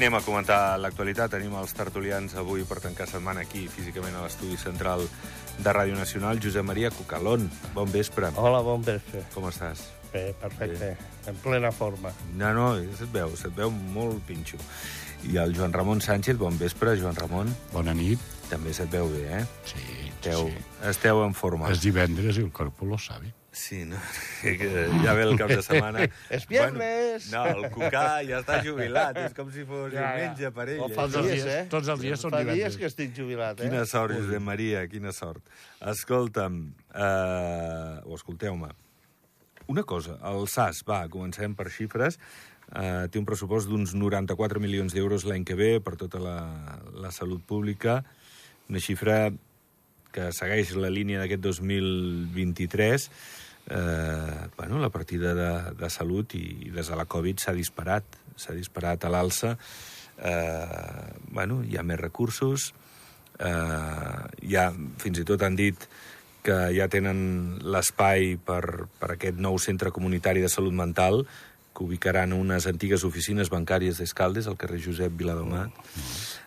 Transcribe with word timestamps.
Anem 0.00 0.14
a 0.16 0.22
comentar 0.24 0.78
l'actualitat. 0.80 1.34
Tenim 1.34 1.52
els 1.60 1.74
tertulians 1.76 2.32
avui 2.40 2.62
per 2.64 2.78
tancar 2.80 3.04
setmana 3.04 3.42
aquí, 3.44 3.66
físicament 3.68 4.14
a 4.16 4.22
l'estudi 4.22 4.56
central 4.56 5.02
de 5.60 5.74
Ràdio 5.76 5.92
Nacional. 5.98 6.38
Josep 6.40 6.64
Maria 6.64 6.88
Cucalón, 6.88 7.44
bon 7.74 7.92
vespre. 7.92 8.30
Hola, 8.40 8.62
bon 8.64 8.80
vespre. 8.80 9.20
Com 9.34 9.50
estàs? 9.50 9.82
Bé, 10.14 10.22
perfecte. 10.40 10.94
En 11.28 11.36
plena 11.44 11.68
forma. 11.68 12.14
No, 12.32 12.54
no, 12.56 12.70
se't 12.96 13.12
veu, 13.12 13.34
se't 13.36 13.52
veu 13.52 13.68
molt 13.92 14.24
pinxo. 14.24 14.56
I 15.28 15.36
el 15.44 15.52
Joan 15.58 15.76
Ramon 15.76 16.00
Sánchez, 16.00 16.40
bon 16.40 16.56
vespre, 16.56 16.96
Joan 16.96 17.20
Ramon. 17.20 17.52
Bona 17.74 17.92
nit. 17.92 18.24
També 18.48 18.72
se't 18.72 18.88
veu 18.96 19.12
bé, 19.12 19.26
eh? 19.42 19.44
Sí, 19.68 19.84
Esteu, 20.14 20.48
sí. 20.48 20.64
esteu 20.94 21.20
en 21.26 21.36
forma. 21.36 21.68
És 21.76 21.84
divendres 21.84 22.40
i 22.40 22.46
el 22.48 22.48
corpo 22.56 22.88
lo 22.88 22.96
sabe. 22.96 23.34
Sí, 23.52 23.84
no? 23.84 23.96
Que 24.42 24.56
ja 25.02 25.12
ve 25.18 25.24
el 25.26 25.36
cap 25.38 25.50
de 25.50 25.60
setmana. 25.62 26.04
És 26.30 26.44
viernes! 26.46 27.26
Bueno, 27.32 27.44
no, 27.50 27.64
el 27.64 27.72
Cucà 27.74 28.04
ja 28.28 28.38
està 28.44 28.60
jubilat, 28.62 29.16
és 29.24 29.34
com 29.34 29.50
si 29.50 29.64
fos 29.66 29.90
Ja, 29.92 30.04
ja. 30.04 30.12
diumenge 30.20 30.50
per 30.54 30.68
ell. 30.70 30.84
O 30.84 30.88
fa 30.92 31.08
eh? 31.08 31.10
Tots 31.10 31.16
els 31.18 31.26
dies, 31.26 31.42
dies- 31.42 31.56
eh? 31.56 31.64
tots 31.72 31.88
els 31.90 32.04
dies 32.04 32.22
són 32.22 32.30
Fa 32.36 32.44
divendres. 32.44 32.60
dies 32.70 32.78
que 32.78 32.86
estic 32.86 33.16
jubilat, 33.16 33.58
eh? 33.60 33.66
Quina 33.68 33.82
sort, 33.90 34.14
Josep 34.14 34.44
Maria, 34.46 34.84
quina 34.92 35.10
sort. 35.12 35.42
Escolta'm, 35.82 36.60
eh, 36.94 38.00
o 38.06 38.14
escolteu-me, 38.14 38.70
una 39.70 39.82
cosa, 39.82 40.16
el 40.30 40.46
SAS, 40.50 40.84
va, 40.86 41.02
comencem 41.10 41.52
per 41.58 41.68
xifres, 41.74 42.20
eh, 42.74 43.08
té 43.10 43.18
un 43.18 43.26
pressupost 43.26 43.68
d'uns 43.70 43.96
94 43.98 44.62
milions 44.62 44.94
d'euros 44.94 45.26
l'any 45.26 45.44
que 45.44 45.58
ve 45.58 45.72
per 45.82 45.96
tota 45.98 46.22
la, 46.22 46.38
la 46.94 47.10
salut 47.10 47.42
pública, 47.46 48.00
una 48.70 48.78
xifra 48.78 49.24
que 50.14 50.30
segueix 50.34 50.74
la 50.76 50.90
línia 50.92 51.22
d'aquest 51.22 51.42
2023, 51.44 53.08
eh, 53.70 54.48
bueno, 54.56 54.80
la 54.82 54.90
partida 54.90 55.34
de, 55.34 55.50
de 55.78 55.90
salut 55.90 56.34
i 56.38 56.70
des 56.74 56.90
de 56.90 56.98
la 56.98 57.06
Covid 57.06 57.42
s'ha 57.42 57.54
disparat, 57.56 58.04
s'ha 58.36 58.56
disparat 58.56 59.04
a 59.04 59.12
l'alça, 59.12 59.56
eh, 60.18 61.10
bueno, 61.30 61.62
hi 61.64 61.78
ha 61.78 61.86
més 61.86 62.00
recursos, 62.00 62.72
eh, 63.38 64.24
ja 64.50 64.70
fins 64.98 65.22
i 65.22 65.26
tot 65.28 65.42
han 65.46 65.58
dit 65.58 65.88
que 66.42 66.56
ja 66.72 66.88
tenen 66.88 67.60
l'espai 67.60 68.34
per, 68.40 68.88
per 69.00 69.14
aquest 69.14 69.40
nou 69.40 69.58
centre 69.60 69.92
comunitari 69.92 70.40
de 70.40 70.48
salut 70.48 70.72
mental 70.72 71.26
que 71.76 71.84
ubicaran 71.84 72.32
unes 72.32 72.66
antigues 72.66 73.04
oficines 73.04 73.50
bancàries 73.52 74.00
d'Escaldes, 74.00 74.48
al 74.48 74.56
carrer 74.60 74.80
Josep 74.82 75.12
Viladomat. 75.16 75.70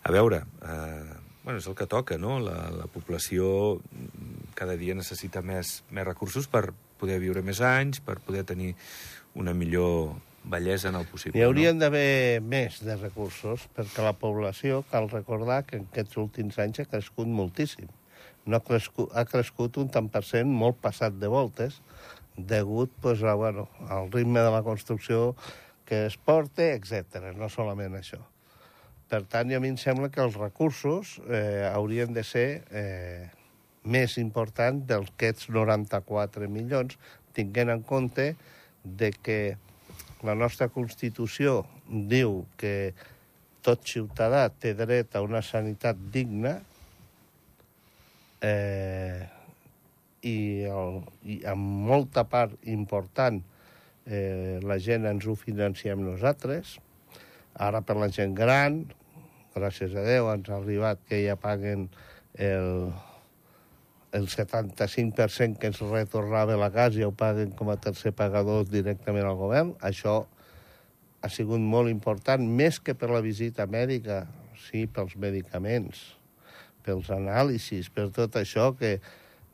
A 0.03 0.11
veure, 0.11 0.43
eh, 0.65 1.22
bueno, 1.43 1.59
és 1.59 1.67
el 1.67 1.75
que 1.75 1.87
toca, 1.91 2.17
no? 2.17 2.39
La, 2.39 2.69
la 2.71 2.87
població 2.91 3.79
mm, 3.79 4.53
cada 4.57 4.77
dia 4.79 4.95
necessita 4.95 5.43
més, 5.45 5.81
més 5.91 6.07
recursos 6.07 6.47
per 6.47 6.69
poder 7.01 7.19
viure 7.19 7.43
més 7.43 7.59
anys, 7.59 7.99
per 7.99 8.19
poder 8.23 8.45
tenir 8.47 8.73
una 9.35 9.53
millor 9.53 10.15
bellesa 10.43 10.89
en 10.89 10.99
el 10.99 11.07
possible. 11.07 11.39
Hi 11.39 11.45
haurien 11.45 11.79
d'haver 11.79 12.41
més 12.43 12.79
de 12.83 12.95
recursos, 12.99 13.67
perquè 13.75 14.03
la 14.03 14.15
població, 14.19 14.83
cal 14.91 15.09
recordar 15.11 15.63
que 15.67 15.79
en 15.79 15.87
aquests 15.91 16.19
últims 16.21 16.59
anys 16.63 16.83
ha 16.83 16.87
crescut 16.89 17.27
moltíssim. 17.27 17.91
No 18.45 18.59
ha, 18.59 18.63
crescut, 18.63 19.11
ha 19.15 19.23
crescut 19.27 19.79
un 19.79 19.91
tant 19.91 20.09
per 20.11 20.23
cent 20.27 20.51
molt 20.51 20.79
passat 20.83 21.15
de 21.19 21.31
voltes, 21.31 21.79
degut 22.35 22.91
pues, 23.01 23.23
a, 23.23 23.35
bueno, 23.39 23.69
al 23.87 24.11
ritme 24.11 24.41
de 24.43 24.51
la 24.51 24.63
construcció 24.63 25.35
que 25.85 26.05
es 26.07 26.17
porta, 26.17 26.73
etc. 26.73 27.31
No 27.37 27.49
solament 27.51 27.95
això. 27.99 28.19
Per 29.13 29.21
tant, 29.29 29.51
a 29.53 29.59
mi 29.61 29.69
em 29.69 29.75
sembla 29.77 30.07
que 30.09 30.23
els 30.23 30.33
recursos 30.41 31.19
eh, 31.29 31.67
haurien 31.69 32.15
de 32.15 32.23
ser 32.25 32.63
eh, 32.73 33.27
més 33.85 34.15
importants 34.17 34.87
dels 34.89 35.11
aquests 35.11 35.51
94 35.53 36.47
milions, 36.49 36.95
tinguent 37.37 37.69
en 37.69 37.83
compte 37.85 38.25
de 38.83 39.09
que 39.13 39.37
la 40.25 40.33
nostra 40.33 40.65
Constitució 40.73 41.59
diu 41.85 42.39
que 42.57 42.73
tot 43.61 43.85
ciutadà 43.85 44.47
té 44.49 44.73
dret 44.81 45.13
a 45.13 45.21
una 45.21 45.43
sanitat 45.45 46.01
digna 46.17 46.55
eh, 48.41 49.29
i, 50.25 50.35
el, 50.73 50.99
i 51.21 51.37
amb 51.53 51.85
molta 51.91 52.25
part 52.33 52.57
important 52.65 53.43
eh, 54.09 54.57
la 54.65 54.81
gent 54.81 55.05
ens 55.13 55.29
ho 55.29 55.37
financiem 55.37 56.01
nosaltres. 56.01 56.79
Ara 57.61 57.85
per 57.85 57.99
la 58.01 58.09
gent 58.09 58.33
gran, 58.33 58.81
gràcies 59.55 59.95
a 59.95 60.03
Déu, 60.05 60.29
ens 60.33 60.49
ha 60.49 60.59
arribat 60.59 61.01
que 61.09 61.23
ja 61.23 61.35
paguen 61.39 61.87
el, 62.35 62.91
el 64.13 64.27
75% 64.29 65.59
que 65.59 65.71
ens 65.71 65.81
retornava 65.81 66.57
la 66.59 66.71
casa 66.73 66.99
ja 66.99 67.09
ho 67.09 67.15
paguen 67.17 67.53
com 67.57 67.71
a 67.73 67.79
tercer 67.81 68.13
pagador 68.17 68.67
directament 68.69 69.25
al 69.25 69.39
govern. 69.39 69.73
Això 69.81 70.23
ha 71.23 71.29
sigut 71.31 71.61
molt 71.61 71.89
important, 71.89 72.43
més 72.43 72.79
que 72.83 72.93
per 72.99 73.09
la 73.13 73.23
visita 73.23 73.65
mèdica, 73.65 74.25
sí, 74.67 74.85
pels 74.91 75.15
medicaments, 75.15 76.01
pels 76.83 77.09
anàlisis, 77.13 77.89
per 77.89 78.09
tot 78.15 78.39
això 78.41 78.73
que... 78.79 78.97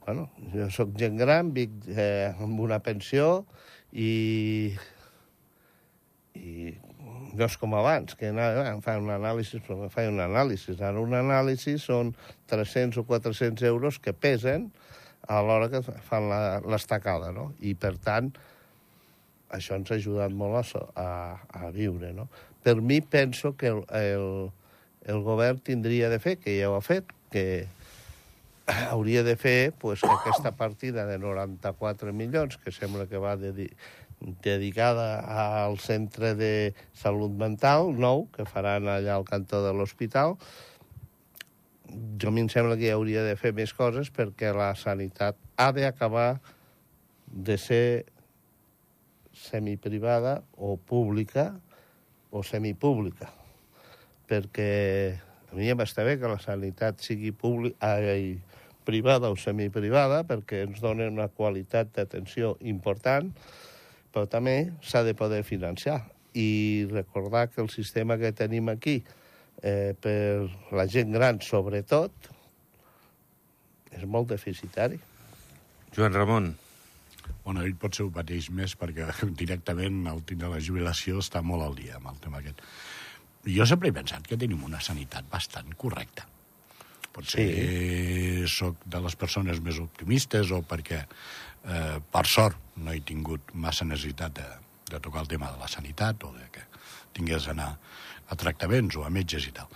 Bueno, 0.09 0.23
jo 0.49 0.65
sóc 0.73 0.95
gent 0.97 1.19
gran, 1.19 1.51
vic 1.53 1.69
eh, 1.91 2.31
amb 2.41 2.57
una 2.63 2.79
pensió 2.81 3.43
i, 3.93 4.73
i 6.33 6.71
no 7.33 7.45
és 7.45 7.55
com 7.59 7.73
abans, 7.77 8.15
que 8.17 8.29
em 8.31 8.81
fan 8.85 9.03
un 9.05 9.13
anàlisi, 9.13 9.61
però 9.65 9.77
em 9.85 9.93
fan 9.93 10.13
un 10.13 10.21
anàlisi. 10.23 10.75
Ara 10.79 11.01
un 11.01 11.15
anàlisi 11.17 11.77
són 11.81 12.13
300 12.51 13.01
o 13.01 13.05
400 13.07 13.65
euros 13.69 13.99
que 13.99 14.13
pesen 14.13 14.69
a 15.29 15.41
l'hora 15.45 15.69
que 15.69 15.81
fan 15.83 16.29
l'estacada, 16.65 17.33
no? 17.35 17.51
I, 17.61 17.75
per 17.77 17.95
tant, 18.01 18.31
això 19.53 19.77
ens 19.77 19.91
ha 19.91 19.97
ajudat 19.97 20.33
molt 20.33 20.75
a, 20.77 20.85
a, 20.93 21.09
a 21.65 21.73
viure, 21.75 22.13
no? 22.15 22.29
Per 22.63 22.75
mi, 22.81 22.99
penso 23.01 23.55
que 23.57 23.69
el, 23.71 23.83
el, 23.95 24.51
el 25.09 25.21
govern 25.25 25.61
tindria 25.63 26.09
de 26.09 26.19
fer, 26.19 26.37
que 26.41 26.57
ja 26.59 26.71
ho 26.71 26.77
ha 26.77 26.83
fet, 26.85 27.13
que 27.31 27.67
hauria 28.91 29.23
de 29.23 29.35
fer 29.39 29.71
pues, 29.71 30.01
que 30.01 30.11
aquesta 30.11 30.51
partida 30.57 31.05
de 31.05 31.17
94 31.19 32.13
milions, 32.13 32.57
que 32.57 32.71
sembla 32.71 33.07
que 33.07 33.21
va 33.21 33.37
dedi 33.39 33.69
dedicada 34.19 35.19
al 35.63 35.79
centre 35.79 36.33
de 36.35 36.73
salut 36.93 37.31
mental 37.31 37.93
nou, 37.95 38.27
que 38.35 38.45
faran 38.45 38.89
allà 38.91 39.15
al 39.15 39.27
cantó 39.27 39.63
de 39.63 39.71
l'hospital, 39.73 40.35
jo 42.21 42.29
a 42.29 42.31
mi 42.31 42.43
em 42.43 42.49
sembla 42.51 42.77
que 42.77 42.89
hi 42.89 42.93
hauria 42.93 43.23
de 43.25 43.35
fer 43.39 43.53
més 43.55 43.73
coses 43.73 44.11
perquè 44.13 44.51
la 44.53 44.73
sanitat 44.77 45.39
ha 45.57 45.71
d'acabar 45.73 46.39
de 47.25 47.57
ser 47.57 48.05
semiprivada 49.33 50.41
o 50.57 50.75
pública 50.77 51.53
o 52.29 52.43
semipública 52.43 53.31
perquè 54.29 54.69
a 55.49 55.57
mi 55.57 55.65
ja 55.65 55.75
m'està 55.77 56.05
bé 56.05 56.19
que 56.21 56.29
la 56.29 56.37
sanitat 56.41 57.01
sigui 57.01 57.31
pública, 57.33 57.77
ai, 57.81 58.37
privada 58.85 59.31
o 59.33 59.37
semiprivada 59.37 60.21
perquè 60.29 60.63
ens 60.67 60.81
dona 60.83 61.09
una 61.09 61.27
qualitat 61.29 61.89
d'atenció 61.95 62.55
important, 62.61 63.31
però 64.13 64.25
també 64.29 64.71
s'ha 64.81 65.03
de 65.07 65.15
poder 65.17 65.43
financiar. 65.47 66.01
I 66.33 66.87
recordar 66.91 67.47
que 67.49 67.61
el 67.61 67.69
sistema 67.73 68.17
que 68.17 68.31
tenim 68.31 68.69
aquí, 68.69 68.99
eh, 69.61 69.93
per 69.99 70.49
la 70.71 70.87
gent 70.87 71.11
gran 71.13 71.41
sobretot, 71.41 72.31
és 73.91 74.05
molt 74.05 74.29
deficitari. 74.29 74.99
Joan 75.95 76.13
Ramon, 76.13 76.53
Bueno, 77.43 77.63
ell 77.65 77.75
pot 77.81 77.95
ser 77.97 78.05
ho 78.05 78.11
mateix 78.13 78.49
més 78.53 78.75
perquè 78.77 79.07
directament 79.41 80.03
el 80.11 80.23
tindre 80.27 80.51
la 80.51 80.61
jubilació 80.61 81.23
està 81.23 81.41
molt 81.45 81.65
al 81.65 81.77
dia 81.77 81.97
amb 81.97 82.11
el 82.11 82.19
tema 82.23 82.41
aquest. 82.43 82.61
Jo 83.47 83.65
sempre 83.69 83.89
he 83.89 83.95
pensat 83.95 84.27
que 84.27 84.37
tenim 84.37 84.65
una 84.67 84.81
sanitat 84.83 85.29
bastant 85.31 85.71
correcta. 85.79 86.27
Potser 87.15 87.45
sí. 87.47 87.69
Sóc 88.51 88.75
de 88.85 88.99
les 89.03 89.15
persones 89.15 89.61
més 89.61 89.79
optimistes 89.79 90.51
o 90.55 90.61
perquè, 90.65 91.03
eh, 91.65 91.99
per 92.11 92.25
sort, 92.27 92.57
no 92.77 92.91
he 92.93 92.99
tingut 93.01 93.53
massa 93.53 93.85
necessitat 93.85 94.33
de, 94.39 94.47
de 94.91 94.99
tocar 94.99 95.21
el 95.25 95.27
tema 95.31 95.51
de 95.51 95.59
la 95.61 95.67
sanitat 95.67 96.23
o 96.23 96.33
de 96.35 96.47
que 96.53 96.65
tingués 97.13 97.45
d'anar 97.49 97.71
a 98.29 98.35
tractaments 98.37 98.95
o 98.99 99.05
a 99.05 99.09
metges 99.09 99.47
i 99.49 99.51
tal. 99.55 99.67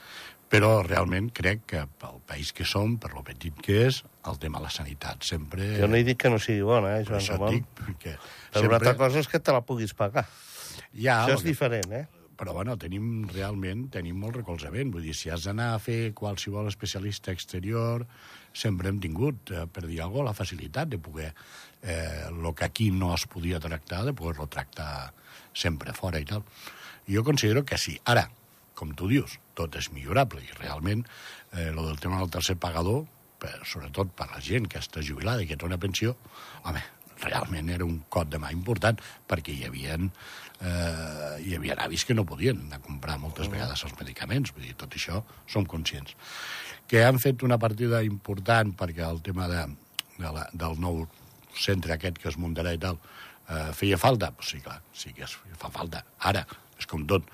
Però 0.53 0.83
realment 0.85 1.31
crec 1.33 1.63
que 1.65 1.79
pel 1.97 2.19
país 2.29 2.51
que 2.53 2.65
som, 2.69 2.97
per 3.01 3.09
lo 3.15 3.23
petit 3.25 3.55
que 3.65 3.87
és, 3.87 4.03
el 4.29 4.37
tema 4.39 4.59
de 4.61 4.67
la 4.67 4.69
sanitat 4.69 5.25
sempre... 5.25 5.65
Jo 5.79 5.87
no 5.89 5.97
he 5.97 6.03
dit 6.05 6.19
que 6.21 6.29
no 6.29 6.37
sigui 6.39 6.61
bona, 6.61 6.99
eh, 6.99 7.05
Joan 7.07 7.25
Ramon. 7.31 7.55
dic 7.57 7.95
que 8.03 8.13
Però 8.53 8.67
una 8.69 8.77
altra 8.77 8.93
cosa 8.99 9.19
és 9.23 9.27
que 9.31 9.39
te 9.41 9.51
la 9.55 9.63
puguis 9.65 9.95
pagar. 9.97 10.27
Ja, 10.93 11.23
Això 11.25 11.39
és 11.39 11.41
que- 11.41 11.49
diferent, 11.49 11.89
eh? 11.91 12.05
Però 12.37 12.53
bueno, 12.55 12.75
tenim 12.79 13.27
realment 13.29 13.87
tenim 13.93 14.19
molt 14.19 14.39
recolzament. 14.39 14.91
Vull 14.93 15.05
dir, 15.07 15.15
si 15.17 15.31
has 15.33 15.47
d'anar 15.47 15.73
a 15.73 15.81
fer 15.81 16.13
qualsevol 16.17 16.69
especialista 16.71 17.33
exterior, 17.33 18.05
sempre 18.53 18.89
hem 18.89 18.99
tingut, 19.03 19.51
eh, 19.51 19.65
per 19.67 19.85
dir 19.87 20.01
alguna 20.01 20.23
cosa, 20.23 20.29
la 20.31 20.37
facilitat 20.37 20.89
de 20.89 20.99
poder 20.99 21.33
eh, 21.81 22.29
que 22.55 22.65
aquí 22.65 22.91
no 22.91 23.13
es 23.13 23.25
podia 23.27 23.59
tractar, 23.59 24.05
de 24.05 24.13
poder-lo 24.13 24.47
tractar 24.47 25.13
sempre 25.53 25.93
fora 25.93 26.19
i 26.19 26.25
tal. 26.25 26.43
Jo 27.07 27.23
considero 27.23 27.65
que 27.65 27.77
sí. 27.77 27.99
Ara, 28.05 28.29
com 28.73 28.93
tu 28.95 29.07
dius, 29.07 29.39
tot 29.53 29.75
és 29.75 29.91
millorable 29.91 30.41
i 30.41 30.51
realment 30.59 31.05
eh, 31.51 31.71
lo 31.71 31.87
del 31.87 31.99
tema 31.99 32.19
del 32.19 32.31
tercer 32.31 32.57
pagador, 32.57 33.05
per, 33.39 33.59
sobretot 33.67 34.13
per 34.15 34.29
la 34.31 34.41
gent 34.41 34.69
que 34.71 34.79
està 34.79 35.03
jubilada 35.03 35.43
i 35.43 35.47
que 35.49 35.57
té 35.59 35.67
una 35.67 35.81
pensió, 35.81 36.15
home, 36.63 36.81
realment 37.21 37.69
era 37.73 37.85
un 37.85 38.01
cot 38.09 38.29
de 38.31 38.39
mà 38.41 38.51
important, 38.53 38.99
perquè 39.29 39.53
hi 39.53 39.67
havia, 39.67 39.97
eh, 39.97 41.33
hi 41.45 41.55
havia 41.57 41.77
avis 41.85 42.05
que 42.05 42.15
no 42.17 42.25
podien 42.25 42.65
anar 42.65 42.81
a 42.81 42.85
comprar 42.85 43.19
moltes 43.21 43.49
vegades 43.51 43.83
els 43.85 43.95
medicaments, 43.99 44.53
vull 44.53 44.67
dir, 44.67 44.75
tot 44.79 44.93
això 44.97 45.23
som 45.47 45.65
conscients. 45.65 46.15
Que 46.87 47.03
han 47.05 47.19
fet 47.19 47.43
una 47.43 47.59
partida 47.59 48.03
important 48.03 48.73
perquè 48.77 49.05
el 49.07 49.21
tema 49.25 49.47
de, 49.51 49.65
de 50.19 50.31
la, 50.37 50.47
del 50.53 50.79
nou 50.81 51.05
centre 51.53 51.93
aquest 51.95 52.17
que 52.19 52.29
es 52.31 52.37
muntarà 52.41 52.73
i 52.73 52.81
tal, 52.81 52.99
eh, 53.47 53.71
feia 53.77 53.97
falta? 53.97 54.31
Pues 54.35 54.53
sí, 54.53 54.61
clar, 54.61 54.81
sí 54.93 55.13
que 55.13 55.27
es 55.27 55.37
fa 55.59 55.71
falta. 55.73 56.03
Ara, 56.19 56.45
és 56.79 56.87
com 56.89 57.05
tot, 57.07 57.27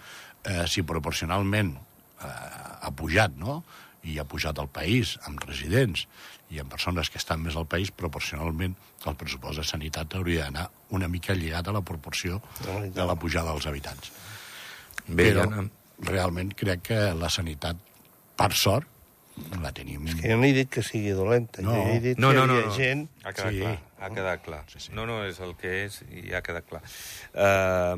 eh, 0.44 0.66
si 0.68 0.84
proporcionalment 0.84 1.76
eh, 1.76 2.34
ha 2.82 2.92
pujat, 2.96 3.38
no?, 3.38 3.64
i 4.04 4.18
ha 4.20 4.24
pujat 4.26 4.60
al 4.60 4.70
país 4.72 5.18
amb 5.28 5.42
residents 5.44 6.06
i 6.50 6.60
amb 6.62 6.72
persones 6.72 7.10
que 7.12 7.18
estan 7.20 7.42
més 7.44 7.56
al 7.60 7.68
país, 7.70 7.92
proporcionalment 7.92 8.76
el 9.06 9.16
pressupost 9.20 9.60
de 9.60 9.66
sanitat 9.68 10.16
hauria 10.16 10.46
d'anar 10.48 10.70
una 10.96 11.08
mica 11.08 11.34
lligat 11.38 11.68
a 11.68 11.74
la 11.76 11.82
proporció 11.86 12.42
de 12.66 13.06
la 13.06 13.16
pujada 13.16 13.52
dels 13.52 13.68
habitants. 13.70 14.12
Bé, 15.08 15.32
Però 15.34 15.46
ja, 15.50 15.64
realment 16.10 16.54
crec 16.58 16.82
que 16.90 16.98
la 17.18 17.30
sanitat, 17.30 17.78
per 18.38 18.50
sort, 18.54 18.88
la 19.62 19.72
tenim... 19.72 20.06
Que 20.20 20.32
jo 20.34 20.38
no 20.38 20.44
he 20.48 20.52
dit 20.54 20.70
que 20.70 20.82
sigui 20.84 21.14
dolenta, 21.16 21.62
No. 21.64 21.72
jo 21.76 21.94
he 21.94 22.00
dit 22.04 22.18
No, 22.20 22.30
que 22.34 22.36
no, 22.42 22.48
no, 22.48 22.58
hi 22.58 22.64
ha 22.64 22.66
no. 22.68 22.76
gent... 22.76 23.06
Ha 23.24 23.32
quedat 23.34 23.54
Sí. 23.54 23.60
clar, 23.62 23.78
ha 24.00 24.10
quedat 24.16 24.44
clar. 24.44 24.64
Sí, 24.74 24.80
sí. 24.80 24.92
No, 24.94 25.06
no, 25.06 25.22
és 25.26 25.40
el 25.40 25.56
que 25.56 25.86
és 25.86 26.02
i 26.12 26.34
ha 26.36 26.42
quedat 26.44 26.66
clar. 26.68 26.82
Uh, 27.34 27.96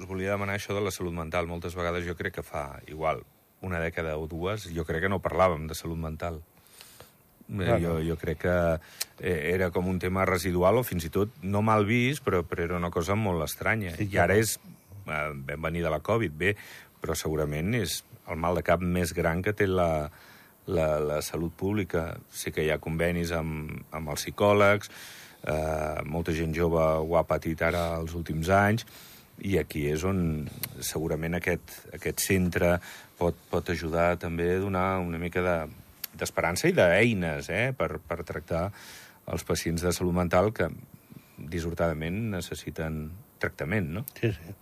us 0.00 0.06
volia 0.08 0.32
demanar 0.32 0.56
això 0.56 0.74
de 0.74 0.80
la 0.80 0.90
salut 0.94 1.12
mental. 1.14 1.46
Moltes 1.50 1.74
vegades 1.76 2.06
jo 2.06 2.14
crec 2.16 2.38
que 2.40 2.42
fa 2.46 2.80
igual 2.88 3.20
una 3.62 3.80
dècada 3.82 4.16
o 4.18 4.26
dues, 4.30 4.68
jo 4.74 4.84
crec 4.88 5.06
que 5.06 5.12
no 5.12 5.22
parlàvem 5.22 5.68
de 5.70 5.78
salut 5.78 6.00
mental. 6.00 6.40
Eh, 7.52 7.64
Clar, 7.64 7.78
jo, 7.82 7.96
jo 8.04 8.16
crec 8.20 8.42
que 8.44 8.56
eh, 9.20 9.52
era 9.52 9.70
com 9.74 9.88
un 9.90 9.98
tema 10.02 10.26
residual 10.28 10.80
o 10.80 10.86
fins 10.86 11.06
i 11.06 11.12
tot 11.12 11.34
no 11.42 11.62
mal 11.62 11.86
vist, 11.88 12.22
però, 12.24 12.42
però 12.46 12.64
era 12.68 12.78
una 12.78 12.90
cosa 12.90 13.16
molt 13.18 13.44
estranya. 13.48 13.96
Sí, 13.98 14.08
I 14.12 14.22
ara 14.22 14.38
és... 14.40 14.58
Eh, 15.02 15.28
vam 15.48 15.64
venir 15.66 15.82
de 15.82 15.90
la 15.90 16.02
Covid, 16.04 16.34
bé, 16.38 16.54
però 17.02 17.16
segurament 17.18 17.74
és 17.74 18.02
el 18.30 18.38
mal 18.38 18.54
de 18.54 18.62
cap 18.66 18.82
més 18.82 19.10
gran 19.16 19.42
que 19.42 19.54
té 19.56 19.66
la, 19.66 20.06
la, 20.70 20.86
la 21.02 21.18
salut 21.26 21.54
pública. 21.58 22.12
Sé 22.30 22.52
que 22.54 22.64
hi 22.64 22.70
ha 22.70 22.80
convenis 22.82 23.32
amb, 23.34 23.82
amb 23.90 24.12
els 24.14 24.22
psicòlegs, 24.22 24.92
eh, 25.42 26.02
molta 26.06 26.34
gent 26.36 26.54
jove 26.54 26.82
ho 26.82 27.16
ha 27.18 27.26
patit 27.26 27.62
ara 27.66 27.88
els 27.98 28.14
últims 28.18 28.52
anys, 28.54 28.86
i 29.42 29.56
aquí 29.58 29.86
és 29.90 30.04
on 30.06 30.46
segurament 30.84 31.34
aquest, 31.34 31.72
aquest 31.96 32.22
centre 32.22 32.76
pot, 33.22 33.38
pot 33.52 33.70
ajudar 33.72 34.16
també 34.20 34.50
a 34.56 34.60
donar 34.62 34.88
una 35.06 35.22
mica 35.22 35.42
de 35.46 35.56
d'esperança 36.12 36.68
i 36.68 36.74
d'eines 36.76 37.46
eh, 37.48 37.70
per, 37.72 37.96
per 38.04 38.18
tractar 38.28 38.66
els 39.32 39.44
pacients 39.48 39.80
de 39.80 39.92
salut 39.96 40.12
mental 40.12 40.50
que 40.52 40.66
dissortadament 41.38 42.18
necessiten 42.34 43.06
tractament, 43.40 43.88
no? 43.96 44.02
Sí, 44.20 44.28
sí. 44.36 44.52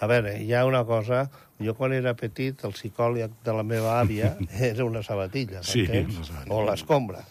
A 0.00 0.06
veure, 0.08 0.36
hi 0.40 0.52
ha 0.54 0.62
una 0.68 0.84
cosa... 0.88 1.26
Jo, 1.60 1.74
quan 1.76 1.92
era 1.92 2.14
petit, 2.16 2.62
el 2.64 2.72
psicòleg 2.72 3.34
de 3.44 3.52
la 3.52 3.60
meva 3.68 3.98
àvia 4.00 4.30
era 4.70 4.86
una 4.86 5.02
sabatilla, 5.04 5.60
Sí, 5.66 5.82
m'entens? 5.82 6.14
una 6.16 6.28
sabatilla. 6.30 6.54
O 6.56 6.62
l'escombra. 6.64 7.24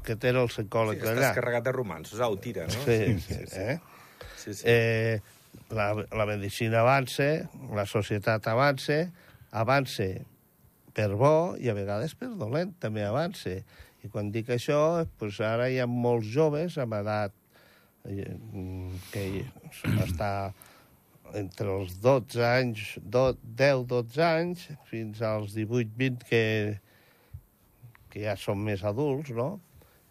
Aquest 0.00 0.24
era 0.32 0.40
el 0.42 0.48
psicòleg 0.50 1.04
d'allà. 1.04 1.20
Estàs 1.28 1.36
carregat 1.36 1.68
de 1.68 1.74
romansos. 1.76 2.18
Au, 2.24 2.34
tira, 2.42 2.64
no? 2.66 2.80
Sí, 2.82 2.98
sí, 3.22 3.36
eh? 3.62 3.76
sí, 4.34 4.56
sí. 4.58 4.64
Eh, 4.66 5.20
la, 5.70 5.92
la 5.94 6.26
medicina 6.26 6.80
avança, 6.82 7.28
la 7.78 7.84
societat 7.86 8.48
avança, 8.50 9.04
avança 9.50 10.08
per 10.94 11.12
bo 11.14 11.54
i 11.60 11.70
a 11.70 11.76
vegades 11.76 12.14
per 12.18 12.30
dolent 12.36 12.74
també 12.82 13.04
avança. 13.06 13.60
I 14.02 14.10
quan 14.12 14.32
dic 14.34 14.50
això, 14.54 15.04
pues 15.18 15.40
ara 15.44 15.68
hi 15.70 15.78
ha 15.82 15.86
molts 15.90 16.28
joves 16.32 16.78
amb 16.78 16.96
edat 16.98 17.34
eh, 18.08 18.34
que 19.12 19.24
està 20.04 20.32
entre 21.36 21.68
els 21.74 21.98
12 22.00 22.42
anys, 22.44 22.94
10-12 23.04 24.20
anys, 24.24 24.68
fins 24.88 25.20
als 25.22 25.54
18-20 25.56 26.24
que, 26.28 26.44
que 28.08 28.22
ja 28.24 28.36
són 28.40 28.62
més 28.64 28.84
adults, 28.86 29.34
no? 29.36 29.58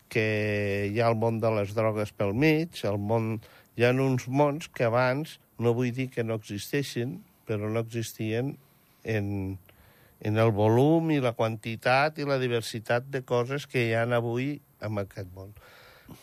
que 0.07 0.88
hi 0.88 1.01
ha 1.01 1.10
el 1.12 1.18
món 1.19 1.42
de 1.44 1.50
les 1.51 1.74
drogues 1.75 2.13
pel 2.16 2.34
mig, 2.34 2.80
el 2.88 3.00
món... 3.00 3.38
hi 3.78 3.86
ha 3.86 3.92
uns 3.92 4.28
mons 4.28 4.69
que 4.74 4.88
abans, 4.88 5.36
no 5.60 5.74
vull 5.75 5.92
dir 5.94 6.07
que 6.13 6.24
no 6.24 6.38
existeixin, 6.39 7.18
però 7.50 7.68
no 7.69 7.84
existien 7.84 8.56
en, 9.07 9.57
en 10.19 10.38
el 10.42 10.51
volum 10.51 11.12
i 11.15 11.21
la 11.24 11.33
quantitat 11.38 12.19
i 12.19 12.27
la 12.27 12.38
diversitat 12.42 13.07
de 13.13 13.24
coses 13.27 13.65
que 13.69 13.88
hi 13.88 13.95
han 13.98 14.13
avui 14.18 14.57
en 14.83 15.00
aquest 15.01 15.31
món. 15.36 15.54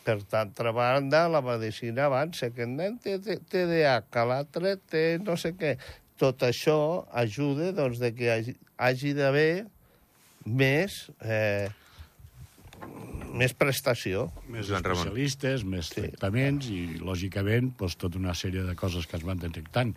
Per 0.04 0.16
d'altra 0.30 0.72
banda, 0.72 1.26
la 1.28 1.42
medicina 1.44 2.06
avança, 2.08 2.48
que 2.54 2.64
nen 2.68 2.96
té 3.02 3.18
té 3.20 3.36
TDAH, 3.40 4.24
l'altre 4.28 4.76
té 4.88 5.04
no 5.20 5.36
sé 5.40 5.52
què. 5.58 5.74
Tot 6.20 6.44
això 6.46 6.78
ajuda 7.12 7.72
doncs, 7.76 7.98
de 8.00 8.12
que 8.16 8.30
hagi, 8.32 8.54
hagi 8.78 9.12
d'haver 9.16 9.66
més, 10.46 11.10
eh, 11.20 11.68
més 13.34 13.52
prestació. 13.58 14.28
més 14.48 14.70
especialistes, 14.70 15.64
més 15.64 15.88
Sí. 15.90 16.00
tractaments 16.00 16.68
i, 16.70 16.98
lògicament, 17.00 17.72
doncs, 17.78 17.96
tota 17.96 18.18
una 18.18 18.34
sèrie 18.34 18.62
de 18.62 18.74
coses 18.78 19.06
que 19.06 19.16
es 19.16 19.24
van 19.24 19.38
detectant, 19.42 19.94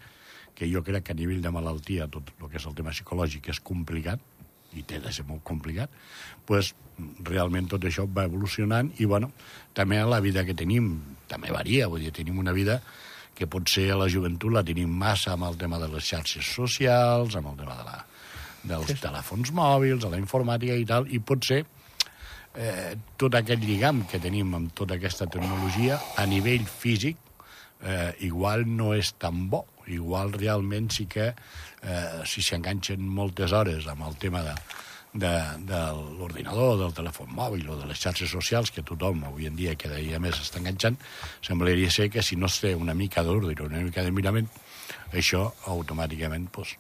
que 0.58 0.70
jo 0.72 0.82
crec 0.84 1.06
que 1.06 1.14
a 1.14 1.20
nivell 1.20 1.44
de 1.44 1.54
malaltia 1.54 2.10
tot 2.10 2.34
el 2.34 2.50
que 2.50 2.58
és 2.58 2.66
el 2.66 2.76
tema 2.78 2.96
psicològic 2.96 3.52
és 3.54 3.62
complicat, 3.62 4.22
i 4.76 4.84
té 4.84 5.00
de 5.02 5.12
ser 5.14 5.26
molt 5.28 5.44
complicat, 5.48 5.92
doncs 6.48 6.74
realment 7.30 7.70
tot 7.70 7.86
això 7.86 8.08
va 8.10 8.26
evolucionant 8.28 8.90
i, 8.98 9.06
bueno, 9.06 9.30
també 9.78 10.00
la 10.02 10.20
vida 10.24 10.44
que 10.46 10.58
tenim 10.58 10.96
també 11.30 11.54
varia, 11.54 11.88
vull 11.88 12.02
dir, 12.02 12.14
tenim 12.16 12.40
una 12.42 12.56
vida 12.58 12.82
que 13.38 13.46
potser 13.46 13.92
a 13.94 14.00
la 14.00 14.10
joventut 14.10 14.54
la 14.54 14.66
tenim 14.66 14.90
massa 14.90 15.36
amb 15.36 15.46
el 15.46 15.58
tema 15.62 15.78
de 15.78 15.92
les 15.92 16.06
xarxes 16.10 16.54
socials, 16.58 17.38
amb 17.38 17.52
el 17.52 17.60
tema 17.60 17.78
de 17.78 17.86
la, 17.86 17.98
dels 18.66 19.02
telèfons 19.02 19.54
mòbils, 19.54 20.02
de 20.04 20.12
la 20.14 20.22
informàtica 20.22 20.74
i 20.74 20.88
tal, 20.90 21.06
i 21.14 21.22
potser 21.22 21.62
eh, 21.62 22.96
tot 23.18 23.38
aquest 23.38 23.64
lligam 23.64 24.04
que 24.10 24.22
tenim 24.24 24.56
amb 24.58 24.74
tota 24.78 24.98
aquesta 24.98 25.30
tecnologia 25.30 26.00
a 26.18 26.26
nivell 26.26 26.66
físic 26.66 27.22
eh, 27.84 28.14
igual 28.26 28.66
no 28.66 28.94
és 28.98 29.14
tan 29.22 29.46
bo. 29.52 29.66
Igual 29.88 30.34
realment 30.36 30.92
sí 30.92 31.08
que 31.08 31.32
eh, 31.32 32.20
si 32.26 32.44
s'enganxen 32.44 33.02
moltes 33.02 33.54
hores 33.56 33.88
amb 33.88 34.08
el 34.08 34.18
tema 34.20 34.44
de, 34.44 34.56
de, 35.14 35.34
de 35.70 35.82
l'ordinador, 36.20 36.78
del 36.82 36.96
telèfon 36.98 37.32
mòbil 37.34 37.70
o 37.72 37.80
de 37.80 37.90
les 37.90 38.00
xarxes 38.00 38.32
socials, 38.32 38.72
que 38.74 38.86
tothom 38.86 39.24
avui 39.30 39.48
en 39.50 39.56
dia 39.58 39.76
cada 39.80 40.00
dia 40.04 40.20
més 40.24 40.40
està 40.44 40.62
enganxant, 40.62 41.00
semblaria 41.46 41.92
ser 41.94 42.10
que 42.14 42.24
si 42.24 42.38
no 42.40 42.52
es 42.52 42.60
té 42.64 42.76
una 42.76 42.96
mica 42.98 43.24
d'ordre, 43.26 43.56
una 43.66 43.84
mica 43.86 44.04
de 44.06 44.14
mirament, 44.14 44.50
això 45.16 45.44
automàticament 45.72 46.48
pues, 46.54 46.74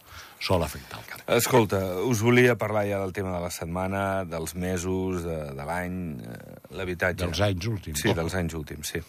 sol 0.43 0.63
afectar 0.63 0.99
el 0.99 1.07
cap. 1.09 1.23
Escolta, 1.37 1.79
us 2.07 2.21
volia 2.23 2.57
parlar 2.59 2.85
ja 2.89 2.99
del 3.01 3.13
tema 3.15 3.33
de 3.35 3.41
la 3.43 3.51
setmana, 3.53 4.03
dels 4.29 4.55
mesos, 4.55 5.23
de, 5.25 5.39
de 5.57 5.67
l'any, 5.67 5.97
eh, 6.19 6.59
l'habitatge. 6.77 7.23
Dels 7.23 7.43
anys 7.47 7.71
últims. 7.71 8.03
Sí, 8.03 8.13
dels 8.17 8.37
anys 8.37 8.57
últims, 8.59 8.93
sí. 8.95 9.03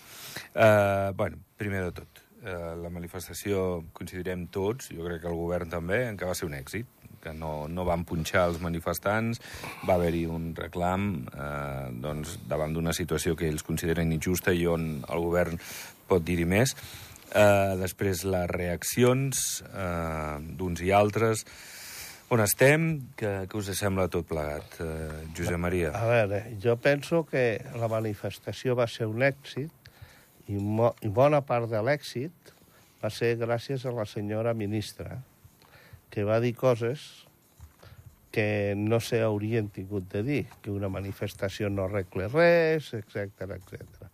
Uh, 0.54 1.10
bueno, 1.18 1.40
primer 1.58 1.82
de 1.88 1.92
tot, 2.00 2.22
uh, 2.44 2.74
la 2.80 2.92
manifestació, 2.92 3.84
considerem 3.96 4.46
tots, 4.54 4.92
jo 4.94 5.06
crec 5.06 5.24
que 5.24 5.32
el 5.32 5.38
govern 5.38 5.72
també, 5.72 6.04
en 6.08 6.18
que 6.20 6.28
va 6.28 6.36
ser 6.38 6.48
un 6.48 6.56
èxit, 6.58 6.86
que 7.22 7.32
no, 7.34 7.68
no 7.68 7.84
van 7.84 8.04
punxar 8.08 8.46
els 8.48 8.60
manifestants, 8.62 9.40
va 9.86 9.96
haver-hi 9.96 10.24
un 10.30 10.52
reclam 10.56 11.08
eh, 11.32 11.88
doncs, 12.02 12.38
davant 12.48 12.74
d'una 12.74 12.94
situació 12.96 13.36
que 13.36 13.48
ells 13.50 13.66
consideren 13.66 14.12
injusta 14.14 14.54
i 14.54 14.66
on 14.70 14.88
el 15.02 15.24
govern 15.26 15.58
pot 16.08 16.24
dir-hi 16.24 16.46
més. 16.48 16.74
Eh, 17.28 17.74
després 17.80 18.24
les 18.24 18.46
reaccions 18.50 19.42
eh, 19.68 20.38
d'uns 20.56 20.84
i 20.84 20.94
altres. 20.96 21.44
On 22.32 22.40
estem? 22.44 22.88
Què, 23.16 23.32
què 23.48 23.56
us 23.56 23.68
sembla 23.76 24.08
tot 24.12 24.26
plegat, 24.28 24.78
eh, 24.84 25.24
Josep 25.36 25.60
Maria? 25.60 25.92
A 25.96 26.08
veure, 26.08 26.42
jo 26.60 26.76
penso 26.80 27.22
que 27.28 27.44
la 27.80 27.88
manifestació 27.88 28.76
va 28.76 28.88
ser 28.88 29.08
un 29.08 29.24
èxit 29.24 29.72
i, 30.48 30.56
mo 30.56 30.92
i 31.04 31.10
bona 31.12 31.42
part 31.44 31.68
de 31.70 31.80
l'èxit 31.84 32.52
va 33.02 33.10
ser 33.14 33.36
gràcies 33.38 33.84
a 33.86 33.94
la 33.94 34.06
senyora 34.08 34.54
ministra, 34.56 35.20
que 36.10 36.24
va 36.26 36.40
dir 36.40 36.54
coses 36.56 37.28
que 38.32 38.74
no 38.76 39.00
s'haurien 39.00 39.68
tingut 39.72 40.08
de 40.12 40.22
dir, 40.22 40.42
que 40.62 40.72
una 40.72 40.90
manifestació 40.92 41.70
no 41.72 41.86
arregla 41.86 42.28
res, 42.32 42.92
etc 42.96 43.46
etc. 43.56 44.08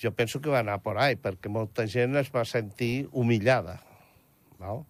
Jo 0.00 0.12
penso 0.12 0.40
que 0.40 0.50
va 0.52 0.60
anar 0.64 0.80
por 0.82 0.98
ahí, 0.98 1.16
perquè 1.16 1.48
molta 1.48 1.86
gent 1.88 2.16
es 2.20 2.32
va 2.34 2.44
sentir 2.44 3.06
humillada. 3.12 3.78
No? 4.60 4.82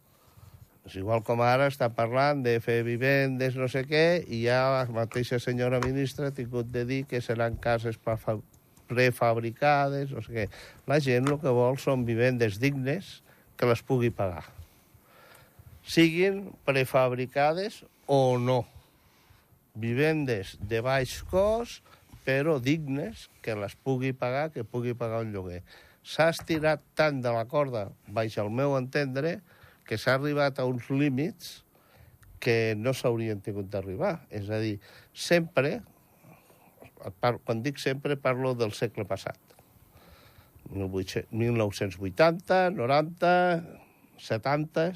És 0.85 0.97
igual 1.01 1.23
com 1.25 1.41
ara 1.41 1.69
està 1.71 1.89
parlant 1.97 2.43
de 2.45 2.59
fer 2.61 2.83
vivendes, 2.85 3.55
no 3.57 3.69
sé 3.73 3.85
què, 3.89 4.25
i 4.29 4.43
ja 4.45 4.59
la 4.75 4.83
mateixa 4.93 5.39
senyora 5.41 5.81
ministra 5.85 6.29
ha 6.29 6.37
tingut 6.37 6.69
de 6.73 6.85
dir 6.89 7.05
que 7.09 7.23
seran 7.25 7.57
cases 7.57 7.97
prefa- 7.97 8.41
prefabricades, 8.91 10.13
no 10.13 10.23
sé 10.25 10.35
què. 10.35 10.47
La 10.91 11.01
gent 11.03 11.31
el 11.31 11.41
que 11.43 11.55
vol 11.55 11.81
són 11.83 12.05
vivendes 12.09 12.61
dignes 12.63 13.21
que 13.57 13.69
les 13.71 13.83
pugui 13.87 14.11
pagar. 14.15 14.45
Siguin 15.85 16.47
prefabricades 16.65 17.83
o 18.07 18.39
no. 18.41 18.63
Vivendes 19.75 20.55
de 20.63 20.81
baix 20.85 21.19
cost 21.31 21.83
però 22.25 22.57
dignes, 22.59 23.29
que 23.45 23.55
les 23.55 23.77
pugui 23.77 24.15
pagar, 24.17 24.49
que 24.51 24.65
pugui 24.65 24.97
pagar 24.97 25.21
un 25.23 25.33
lloguer. 25.35 25.61
S'ha 26.05 26.31
estirat 26.33 26.83
tant 26.97 27.21
de 27.25 27.33
la 27.33 27.45
corda, 27.49 27.91
baix 28.09 28.39
al 28.41 28.51
meu 28.51 28.75
entendre, 28.79 29.39
que 29.85 30.01
s'ha 30.01 30.17
arribat 30.17 30.59
a 30.59 30.65
uns 30.65 30.89
límits 30.89 31.61
que 32.41 32.75
no 32.81 32.95
s'haurien 32.97 33.41
tingut 33.45 33.69
d'arribar. 33.73 34.17
És 34.33 34.49
a 34.49 34.61
dir, 34.61 34.79
sempre, 35.13 35.79
quan 37.45 37.63
dic 37.65 37.81
sempre, 37.81 38.17
parlo 38.21 38.55
del 38.55 38.73
segle 38.77 39.05
passat. 39.09 39.39
1980, 40.75 42.71
90, 42.71 43.35
70... 44.19 44.93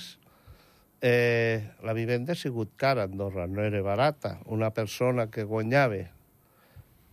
Eh, 1.01 1.63
la 1.87 1.93
vivenda 1.95 2.35
ha 2.35 2.37
sigut 2.37 2.73
cara 2.75 3.05
a 3.05 3.07
Andorra, 3.07 3.47
no 3.47 3.63
era 3.63 3.79
barata. 3.87 4.41
Una 4.51 4.73
persona 4.75 5.29
que 5.31 5.45
guanyava 5.47 6.09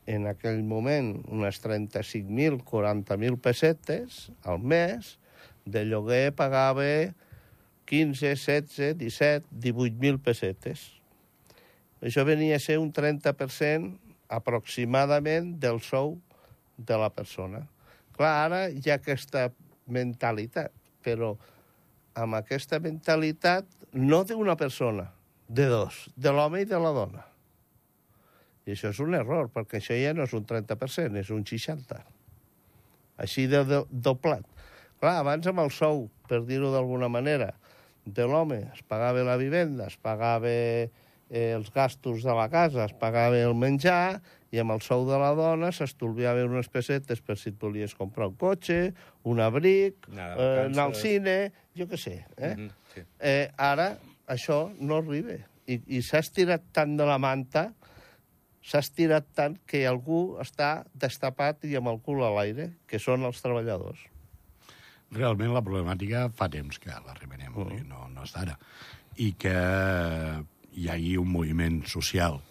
en 0.09 0.25
aquell 0.25 0.63
moment 0.65 1.19
unes 1.29 1.59
35.000, 1.61 2.63
40.000 2.65 3.37
pessetes 3.41 4.31
al 4.41 4.57
mes, 4.57 5.19
de 5.65 5.85
lloguer 5.85 6.33
pagava 6.33 6.85
15, 7.85 8.33
16, 8.33 8.97
17, 8.97 9.45
18.000 9.53 10.21
pessetes. 10.21 10.87
Això 12.05 12.25
venia 12.25 12.57
a 12.57 12.61
ser 12.61 12.77
un 12.81 12.91
30% 12.93 14.04
aproximadament 14.29 15.55
del 15.61 15.81
sou 15.83 16.15
de 16.77 16.97
la 16.99 17.11
persona. 17.13 17.65
Clar, 18.15 18.33
ara 18.47 18.61
hi 18.71 18.89
ha 18.89 18.97
aquesta 18.99 19.49
mentalitat, 19.91 20.73
però 21.05 21.35
amb 22.15 22.37
aquesta 22.39 22.79
mentalitat 22.81 23.67
no 23.93 24.23
d'una 24.27 24.55
persona, 24.59 25.09
de 25.47 25.67
dos, 25.69 26.05
de 26.15 26.31
l'home 26.33 26.63
i 26.63 26.69
de 26.69 26.79
la 26.81 26.91
dona. 26.95 27.25
I 28.65 28.73
això 28.73 28.89
és 28.89 28.99
un 29.03 29.13
error, 29.13 29.51
perquè 29.53 29.77
això 29.77 29.97
ja 29.99 30.15
no 30.17 30.25
és 30.25 30.33
un 30.33 30.45
30%, 30.47 31.19
és 31.21 31.29
un 31.29 31.43
60%. 31.45 32.01
Així 33.21 33.45
de, 33.47 33.61
de 33.63 33.83
doblat. 33.89 34.47
Clar, 34.99 35.19
abans 35.21 35.45
amb 35.47 35.61
el 35.63 35.71
sou, 35.71 36.07
per 36.27 36.41
dir-ho 36.47 36.71
d'alguna 36.73 37.07
manera, 37.11 37.53
de 38.05 38.25
l'home 38.27 38.57
es 38.73 38.81
pagava 38.89 39.23
la 39.25 39.37
vivenda, 39.37 39.87
es 39.87 39.97
pagava 40.01 40.51
eh, 41.29 41.53
els 41.55 41.71
gastos 41.73 42.23
de 42.23 42.33
la 42.35 42.47
casa, 42.49 42.85
es 42.85 42.95
pagava 42.99 43.39
el 43.39 43.55
menjar, 43.57 44.21
i 44.55 44.61
amb 44.61 44.75
el 44.75 44.81
sou 44.85 45.03
de 45.07 45.17
la 45.19 45.33
dona 45.35 45.71
s'estolviava 45.75 46.45
unes 46.47 46.69
pessetes 46.71 47.21
per 47.25 47.35
si 47.39 47.51
et 47.51 47.57
volies 47.59 47.95
comprar 47.97 48.29
un 48.31 48.37
cotxe, 48.39 48.93
un 49.27 49.41
abric, 49.43 50.07
Anar 50.13 50.29
eh, 50.37 50.51
anar 50.69 50.89
al 50.89 50.95
cine, 50.99 51.35
jo 51.75 51.89
què 51.91 51.99
sé. 51.99 52.15
Eh? 52.37 52.53
Mhm, 52.53 52.69
sí. 52.93 53.03
eh, 53.19 53.49
ara 53.57 53.95
això 54.31 54.69
no 54.79 55.01
arriba. 55.01 55.41
I, 55.67 55.79
i 55.97 56.01
s'ha 56.05 56.21
estirat 56.23 56.69
tant 56.75 56.95
de 56.97 57.07
la 57.09 57.17
manta, 57.21 57.71
s'ha 58.65 58.81
estirat 58.81 59.27
tant 59.37 59.57
que 59.67 59.83
algú 59.89 60.37
està 60.41 60.85
destapat 60.93 61.65
i 61.69 61.75
amb 61.77 61.91
el 61.91 62.01
cul 62.05 62.23
a 62.25 62.31
l'aire, 62.33 62.71
que 62.87 63.01
són 63.01 63.25
els 63.27 63.41
treballadors. 63.43 64.07
Realment 65.15 65.53
la 65.53 65.63
problemàtica 65.65 66.27
fa 66.33 66.47
temps 66.51 66.79
que 66.81 66.93
la 66.93 67.13
remenem, 67.19 67.53
uh. 67.53 67.81
no, 67.89 68.07
no 68.13 68.25
és 68.25 68.33
d'ara. 68.33 68.57
I 69.21 69.31
que 69.39 69.53
hi 70.75 70.89
hagi 70.91 71.15
un 71.17 71.31
moviment 71.31 71.81
social 71.87 72.41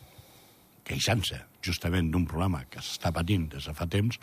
queixant-se 0.84 1.38
justament 1.64 2.10
d'un 2.12 2.26
problema 2.28 2.64
que 2.70 2.82
s'està 2.84 3.12
patint 3.14 3.46
des 3.52 3.68
de 3.68 3.74
fa 3.76 3.86
temps, 3.90 4.18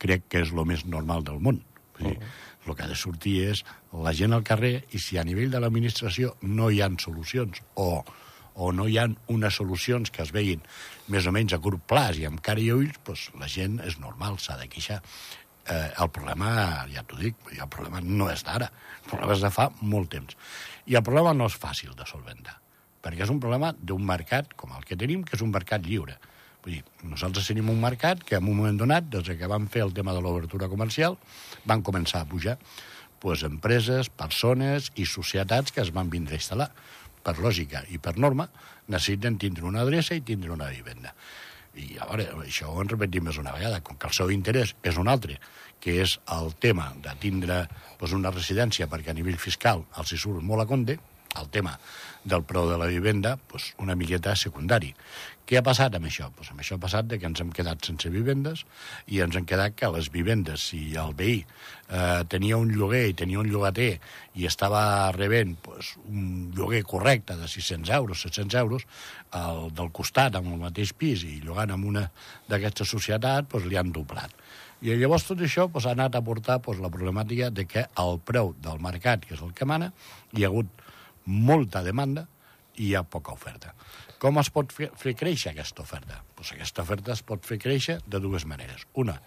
crec 0.00 0.26
que 0.28 0.42
és 0.44 0.52
el 0.52 0.66
més 0.68 0.84
normal 0.84 1.24
del 1.24 1.40
món. 1.40 1.62
Vull 1.94 2.10
dir, 2.10 2.18
el 2.66 2.74
que 2.74 2.84
ha 2.84 2.90
de 2.90 2.98
sortir 2.98 3.34
és 3.52 3.62
la 4.04 4.12
gent 4.16 4.34
al 4.34 4.44
carrer 4.46 4.74
i 4.92 5.00
si 5.00 5.18
a 5.20 5.24
nivell 5.24 5.52
de 5.52 5.60
l'administració 5.62 6.34
no 6.42 6.70
hi 6.70 6.82
han 6.82 6.98
solucions 7.00 7.60
o, 7.80 8.02
o 8.54 8.72
no 8.72 8.88
hi 8.88 8.98
han 8.98 9.16
unes 9.32 9.60
solucions 9.60 10.10
que 10.10 10.24
es 10.24 10.32
veguin 10.34 10.64
més 11.12 11.28
o 11.28 11.32
menys 11.36 11.54
a 11.54 11.60
curt 11.62 11.84
plaç 11.88 12.20
i 12.20 12.28
amb 12.28 12.42
cara 12.44 12.60
i 12.60 12.72
ulls, 12.74 12.98
doncs 13.06 13.30
la 13.40 13.48
gent 13.50 13.78
és 13.86 13.98
normal, 14.02 14.40
s'ha 14.40 14.58
de 14.60 14.68
queixar. 14.72 15.00
Eh, 15.64 15.88
el 16.02 16.10
problema, 16.12 16.50
ja 16.92 17.04
t'ho 17.08 17.16
dic, 17.20 17.38
el 17.54 17.70
problema 17.72 18.02
no 18.04 18.28
és 18.32 18.42
d'ara, 18.44 18.68
el 19.04 19.08
problema 19.08 19.36
és 19.36 19.44
de 19.44 19.52
fa 19.54 19.70
molt 19.80 20.10
temps. 20.12 20.36
I 20.90 20.98
el 20.98 21.06
problema 21.06 21.32
no 21.36 21.48
és 21.48 21.56
fàcil 21.56 21.94
de 21.96 22.04
solventar, 22.08 22.58
perquè 23.04 23.26
és 23.26 23.32
un 23.32 23.40
problema 23.42 23.74
d'un 23.76 24.04
mercat 24.04 24.54
com 24.56 24.72
el 24.72 24.86
que 24.88 24.96
tenim, 24.96 25.26
que 25.28 25.36
és 25.36 25.44
un 25.44 25.52
mercat 25.52 25.84
lliure. 25.84 26.16
Vull 26.64 26.78
dir, 26.78 26.82
nosaltres 27.04 27.50
tenim 27.50 27.68
un 27.68 27.80
mercat 27.82 28.22
que 28.24 28.38
en 28.40 28.48
un 28.48 28.56
moment 28.56 28.78
donat, 28.80 29.10
des 29.12 29.28
que 29.36 29.50
vam 29.50 29.68
fer 29.68 29.84
el 29.84 29.92
tema 29.92 30.14
de 30.16 30.22
l'obertura 30.24 30.70
comercial, 30.72 31.18
van 31.68 31.84
començar 31.84 32.22
a 32.24 32.28
pujar 32.28 32.56
pues, 33.20 33.44
empreses, 33.44 34.08
persones 34.08 34.90
i 34.96 35.04
societats 35.08 35.72
que 35.72 35.84
es 35.84 35.92
van 35.92 36.08
vindre 36.12 36.38
a 36.38 36.40
instal·lar. 36.40 36.70
Per 37.24 37.36
lògica 37.40 37.84
i 37.92 38.00
per 38.00 38.16
norma, 38.20 38.48
necessiten 38.88 39.36
tindre 39.40 39.64
una 39.68 39.84
adreça 39.84 40.16
i 40.16 40.24
tindre 40.24 40.52
una 40.52 40.70
vivenda. 40.72 41.12
I 41.80 41.96
a 41.98 42.08
veure, 42.08 42.26
això 42.44 42.70
ho 42.70 42.80
hem 42.80 42.90
repetit 42.92 43.24
més 43.24 43.38
una 43.40 43.52
vegada, 43.52 43.80
com 43.84 43.96
que 44.00 44.08
el 44.08 44.16
seu 44.16 44.32
interès 44.32 44.74
és 44.84 45.00
un 45.00 45.08
altre, 45.08 45.38
que 45.80 45.98
és 46.00 46.18
el 46.32 46.52
tema 46.60 46.90
de 47.04 47.12
tindre 47.20 47.64
pues, 47.98 48.12
una 48.16 48.32
residència 48.32 48.88
perquè 48.88 49.12
a 49.12 49.16
nivell 49.16 49.40
fiscal 49.40 49.84
els 50.00 50.12
hi 50.12 50.20
surt 50.20 50.44
molt 50.44 50.64
a 50.64 50.68
compte, 50.70 50.96
el 51.40 51.48
tema 51.50 51.78
del 52.24 52.42
preu 52.48 52.66
de 52.70 52.78
la 52.80 52.88
vivenda, 52.88 53.36
pues, 53.36 53.74
una 53.78 53.94
miqueta 53.94 54.34
secundari. 54.36 54.94
Què 55.44 55.58
ha 55.60 55.64
passat 55.64 55.92
amb 55.92 56.08
això? 56.08 56.30
Pues 56.32 56.48
amb 56.48 56.62
això 56.62 56.78
ha 56.78 56.80
passat 56.80 57.10
que 57.20 57.28
ens 57.28 57.40
hem 57.42 57.50
quedat 57.52 57.84
sense 57.84 58.08
vivendes 58.08 58.62
i 59.12 59.20
ens 59.20 59.36
hem 59.36 59.44
quedat 59.44 59.74
que 59.76 59.90
les 59.92 60.08
vivendes, 60.12 60.70
si 60.70 60.94
el 60.96 61.12
veí 61.18 61.42
eh, 61.44 62.22
tenia 62.32 62.56
un 62.56 62.70
lloguer 62.72 63.02
i 63.10 63.16
tenia 63.18 63.42
un 63.42 63.50
llogater 63.52 63.98
i 64.40 64.48
estava 64.48 65.12
rebent 65.12 65.52
pues, 65.60 65.92
un 66.08 66.48
lloguer 66.56 66.80
correcte 66.88 67.36
de 67.36 67.48
600 67.48 67.92
euros, 67.92 68.22
700 68.24 68.60
euros, 68.62 68.86
el 69.36 69.68
del 69.76 69.92
costat 69.92 70.40
amb 70.40 70.48
el 70.54 70.62
mateix 70.62 70.94
pis 70.96 71.26
i 71.28 71.42
llogant 71.44 71.76
amb 71.76 71.92
una 71.92 72.06
d'aquestes 72.48 72.88
societats, 72.96 73.50
pues, 73.50 73.68
li 73.68 73.76
han 73.76 73.92
doblat. 73.92 74.32
I 74.80 74.96
llavors 74.96 75.28
tot 75.28 75.44
això 75.44 75.68
pues, 75.68 75.84
ha 75.84 75.92
anat 75.92 76.16
a 76.16 76.24
portar 76.24 76.62
pues, 76.64 76.80
la 76.80 76.88
problemàtica 76.92 77.50
de 77.52 77.68
que 77.68 77.84
el 78.00 78.18
preu 78.24 78.54
del 78.64 78.80
mercat, 78.80 79.28
que 79.28 79.36
és 79.36 79.44
el 79.44 79.52
que 79.52 79.68
mana, 79.68 79.92
hi 80.32 80.44
ha 80.44 80.48
hagut 80.48 80.83
molta 81.26 81.82
demanda 81.82 82.26
i 82.76 82.88
hi 82.88 82.94
ha 82.94 83.04
poca 83.06 83.32
oferta. 83.32 83.74
Com 84.18 84.38
es 84.40 84.50
pot 84.50 84.72
fer, 84.72 84.90
fer 84.98 85.14
créixer 85.18 85.52
aquesta 85.52 85.82
oferta? 85.84 86.22
Pues 86.34 86.52
aquesta 86.54 86.82
oferta 86.82 87.12
es 87.14 87.22
pot 87.22 87.44
fer 87.46 87.58
créixer 87.62 88.00
de 88.06 88.20
dues 88.20 88.46
maneres. 88.50 88.86
Una, 88.98 89.18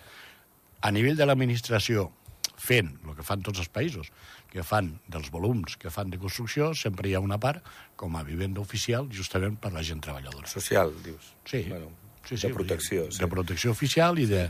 a 0.82 0.92
nivell 0.92 1.18
de 1.18 1.28
l'administració, 1.28 2.10
fent 2.58 2.90
el 3.06 3.14
que 3.16 3.24
fan 3.26 3.44
tots 3.46 3.62
els 3.62 3.70
països, 3.70 4.10
que 4.50 4.64
fan 4.66 4.96
dels 5.08 5.30
volums 5.34 5.78
que 5.78 5.92
fan 5.94 6.10
de 6.10 6.20
construcció, 6.20 6.72
sempre 6.76 7.10
hi 7.10 7.16
ha 7.16 7.22
una 7.22 7.38
part 7.40 7.64
com 7.96 8.16
a 8.18 8.24
vivenda 8.26 8.62
oficial 8.64 9.08
justament 9.14 9.60
per 9.62 9.72
la 9.76 9.84
gent 9.86 10.02
treballadora. 10.04 10.50
Social, 10.50 10.94
dius. 11.06 11.34
Sí, 11.46 11.64
Bueno, 11.70 11.92
sí, 12.26 12.36
sí, 12.36 12.48
de 12.48 12.54
protecció, 12.54 13.04
dir, 13.06 13.14
sí. 13.14 13.22
De 13.22 13.30
protecció 13.32 13.72
oficial 13.72 14.20
i, 14.20 14.26
de, 14.26 14.48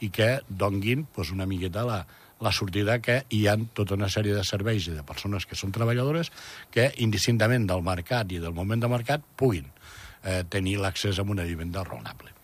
i 0.00 0.10
que 0.10 0.40
donguin 0.48 1.06
pues, 1.06 1.30
una 1.30 1.46
miqueta 1.46 1.86
la, 1.86 2.02
la 2.44 2.52
sortida 2.52 2.98
que 3.00 3.22
hi 3.32 3.46
ha 3.48 3.56
tota 3.76 3.96
una 3.96 4.10
sèrie 4.12 4.36
de 4.36 4.44
serveis 4.44 4.90
i 4.90 4.94
de 4.98 5.04
persones 5.06 5.48
que 5.48 5.56
són 5.56 5.72
treballadores 5.72 6.30
que, 6.74 6.90
indistintament 7.04 7.66
del 7.70 7.82
mercat 7.86 8.32
i 8.36 8.40
del 8.42 8.54
moment 8.56 8.84
de 8.84 8.92
mercat, 8.92 9.24
puguin 9.40 9.66
eh, 9.66 10.44
tenir 10.52 10.76
l'accés 10.82 11.18
a 11.18 11.24
una 11.24 11.48
vivenda 11.48 11.84
raonable. 11.88 12.34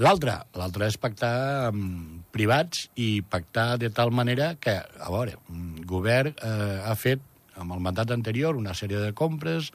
L'altre, 0.00 0.38
l'altre 0.56 0.86
és 0.88 0.96
pactar 0.96 1.34
amb 1.68 2.22
privats 2.32 2.86
i 2.96 3.20
pactar 3.20 3.76
de 3.80 3.90
tal 3.92 4.12
manera 4.12 4.54
que, 4.56 4.78
a 4.80 5.10
veure, 5.12 5.36
el 5.52 5.84
govern 5.88 6.32
eh, 6.32 6.78
ha 6.80 6.94
fet, 6.96 7.20
amb 7.60 7.76
el 7.76 7.82
mandat 7.84 8.14
anterior, 8.14 8.56
una 8.56 8.72
sèrie 8.72 9.02
de 9.02 9.12
compres, 9.12 9.68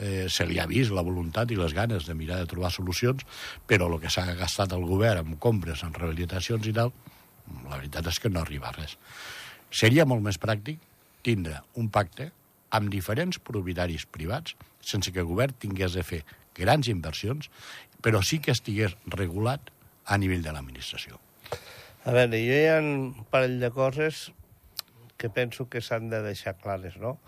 eh, 0.00 0.26
se 0.32 0.46
li 0.48 0.56
ha 0.58 0.68
vist 0.70 0.94
la 0.96 1.04
voluntat 1.04 1.52
i 1.52 1.58
les 1.60 1.76
ganes 1.76 2.08
de 2.08 2.16
mirar 2.16 2.40
de 2.40 2.48
trobar 2.48 2.72
solucions, 2.72 3.26
però 3.68 3.90
el 3.90 3.98
que 4.00 4.12
s'ha 4.12 4.24
gastat 4.38 4.72
el 4.72 4.86
govern 4.88 5.26
amb 5.26 5.36
compres, 5.38 5.84
en 5.84 5.92
rehabilitacions 5.92 6.68
i 6.70 6.72
tal, 6.76 6.94
la 7.68 7.78
veritat 7.78 8.06
és 8.10 8.20
que 8.20 8.30
no 8.32 8.42
arriba 8.42 8.70
a 8.70 8.76
res. 8.76 8.96
Seria 9.70 10.06
molt 10.06 10.22
més 10.24 10.38
pràctic 10.40 10.80
tindre 11.26 11.60
un 11.78 11.90
pacte 11.92 12.30
amb 12.74 12.90
diferents 12.90 13.38
propietaris 13.42 14.06
privats 14.06 14.56
sense 14.80 15.12
que 15.12 15.20
el 15.22 15.28
govern 15.28 15.56
tingués 15.60 15.94
de 15.94 16.04
fer 16.06 16.22
grans 16.56 16.88
inversions, 16.88 17.50
però 18.00 18.22
sí 18.24 18.40
que 18.40 18.54
estigués 18.54 18.96
regulat 19.12 19.70
a 20.06 20.16
nivell 20.18 20.42
de 20.42 20.52
l'administració. 20.54 21.20
A 22.04 22.14
veure, 22.16 22.38
jo 22.40 22.56
hi 22.56 22.68
ha 22.70 22.78
un 22.80 23.26
parell 23.30 23.58
de 23.60 23.70
coses 23.70 24.30
que 25.20 25.28
penso 25.28 25.68
que 25.68 25.82
s'han 25.84 26.08
de 26.08 26.22
deixar 26.24 26.56
clares, 26.56 26.96
no? 26.96 27.18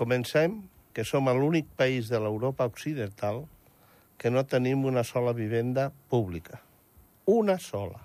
Comencem 0.00 0.62
que 0.96 1.04
som 1.04 1.28
l'únic 1.28 1.68
país 1.76 2.08
de 2.08 2.20
l'Europa 2.20 2.64
occidental 2.68 3.44
que 4.16 4.30
no 4.30 4.46
tenim 4.48 4.86
una 4.88 5.04
sola 5.04 5.32
vivenda 5.36 5.90
pública. 6.08 6.62
Una 7.26 7.58
sola. 7.58 8.00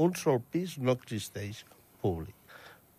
Un 0.00 0.16
sol 0.16 0.40
pis 0.52 0.78
no 0.80 0.96
existeix 0.96 1.64
públic. 2.00 2.34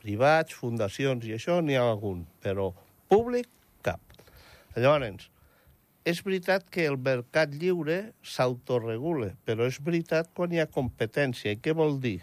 Privats, 0.02 0.56
fundacions 0.58 1.26
i 1.26 1.36
això 1.38 1.60
n'hi 1.62 1.78
ha 1.78 1.86
algun, 1.92 2.24
però 2.42 2.72
públic, 3.10 3.50
cap. 3.86 4.02
Llavors, 4.76 5.28
és 6.06 6.22
veritat 6.26 6.66
que 6.74 6.88
el 6.90 6.98
mercat 6.98 7.54
lliure 7.54 8.00
s'autoregula, 8.26 9.32
però 9.46 9.68
és 9.70 9.78
veritat 9.86 10.32
quan 10.38 10.54
hi 10.54 10.62
ha 10.62 10.70
competència. 10.70 11.54
I 11.54 11.62
què 11.62 11.76
vol 11.78 12.00
dir? 12.02 12.20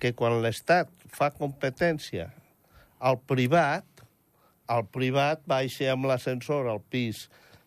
Que 0.00 0.14
quan 0.16 0.38
l'Estat 0.44 0.92
fa 1.12 1.28
competència 1.34 2.30
al 2.98 3.18
privat, 3.20 3.84
el 4.72 4.84
privat 4.92 5.44
baixa 5.48 5.92
amb 5.92 6.08
l'ascensor 6.08 6.68
al 6.70 6.80
pis 6.92 7.26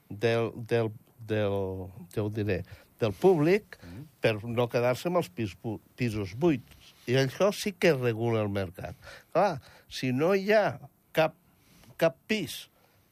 del, 0.09 0.51
del, 0.69 0.91
del, 1.27 1.57
ja 2.13 2.25
ho 2.25 2.31
diré, 2.33 2.61
del 3.01 3.13
públic 3.17 3.77
per 4.21 4.35
no 4.45 4.67
quedar-se 4.69 5.09
amb 5.09 5.21
els 5.21 5.29
pis, 5.33 5.55
pisos 5.97 6.35
buits. 6.37 6.93
I 7.09 7.17
això 7.17 7.49
sí 7.55 7.73
que 7.73 7.95
regula 7.97 8.43
el 8.45 8.51
mercat. 8.53 8.97
Clar, 9.33 9.55
si 9.89 10.11
no 10.13 10.35
hi 10.37 10.51
ha 10.53 10.77
cap, 11.17 11.33
cap 11.97 12.17
pis 12.29 12.67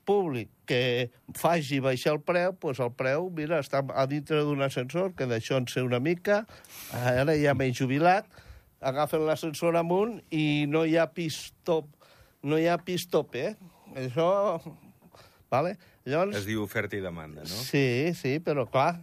públic 0.10 0.50
que 0.70 1.10
faci 1.38 1.80
baixar 1.82 2.16
el 2.16 2.22
preu, 2.26 2.54
doncs 2.62 2.82
el 2.86 2.94
preu, 2.98 3.30
mira, 3.34 3.60
està 3.62 3.82
a 3.82 4.06
dintre 4.10 4.44
d'un 4.46 4.62
ascensor, 4.66 5.14
que 5.18 5.28
d'això 5.30 5.58
en 5.62 5.68
sé 5.70 5.84
una 5.86 6.00
mica, 6.02 6.44
ara 6.94 7.36
ja 7.38 7.56
m'he 7.58 7.72
jubilat, 7.74 8.30
agafen 8.80 9.26
l'ascensor 9.28 9.78
amunt 9.78 10.20
i 10.34 10.66
no 10.70 10.86
hi 10.86 10.96
ha 10.98 11.10
pis 11.14 11.50
top, 11.68 11.90
no 12.46 12.58
hi 12.58 12.70
ha 12.70 12.78
pis 12.82 13.10
tope, 13.10 13.52
eh? 13.52 13.56
Això... 14.06 14.30
Vale? 15.50 15.74
Llavors, 16.06 16.36
Es 16.38 16.46
diu 16.46 16.62
oferta 16.62 16.94
i 16.98 17.02
demanda, 17.02 17.42
no? 17.42 17.62
Sí, 17.66 18.14
sí, 18.18 18.36
però 18.46 18.68
clar, 18.70 19.00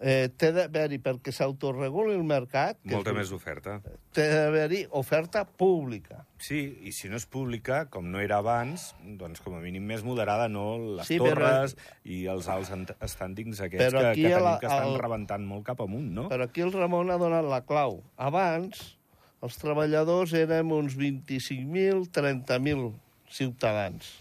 eh, 0.00 0.30
té 0.36 0.48
d'haver-hi, 0.56 0.96
perquè 1.04 1.28
s'autoreguli 1.32 2.14
el 2.16 2.22
mercat, 2.24 2.78
que 2.82 2.94
Molta 2.94 3.10
és- 3.10 3.16
més 3.18 3.32
oferta. 3.36 3.82
té 4.16 4.24
d'haver-hi 4.32 4.86
oferta 4.96 5.44
pública. 5.44 6.24
Sí, 6.38 6.78
i 6.88 6.92
si 6.92 7.08
no 7.10 7.16
és 7.16 7.26
pública, 7.26 7.82
com 7.90 8.10
no 8.10 8.18
era 8.18 8.38
abans, 8.38 8.94
doncs 9.04 9.40
com 9.44 9.54
a 9.54 9.60
mínim 9.60 9.84
més 9.84 10.02
moderada, 10.02 10.48
no 10.48 10.78
les 10.96 11.06
Sí, 11.06 11.18
sí, 11.18 11.20
però- 11.20 11.34
torres 11.34 11.76
i 12.04 12.24
els 12.26 12.48
alts 12.48 12.70
estàndings 12.70 13.60
aquests 13.60 13.84
Però 13.92 14.00
que, 14.00 14.06
aquí 14.06 14.22
que 14.22 14.28
tenim 14.30 14.44
la- 14.44 14.58
que 14.58 14.66
estan 14.66 14.88
al- 14.88 14.98
rebentant 14.98 15.44
molt 15.44 15.64
cap 15.66 15.80
amunt, 15.82 16.10
no? 16.10 16.28
Però 16.30 16.44
aquí 16.44 16.62
el 16.62 16.72
Ramon 16.72 17.10
ha 17.10 17.18
donat 17.18 17.44
la 17.44 17.60
clau. 17.66 18.02
Abans, 18.16 18.96
els 19.42 19.56
treballadors 19.58 20.32
érem 20.32 20.72
uns 20.72 20.96
25.000, 20.96 22.08
30.000 22.10 22.94
ciutadans. 23.28 24.14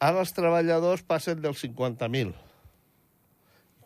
Ara 0.00 0.20
els 0.20 0.32
treballadors 0.36 1.02
passen 1.02 1.40
dels 1.40 1.58
50.000. 1.64 2.34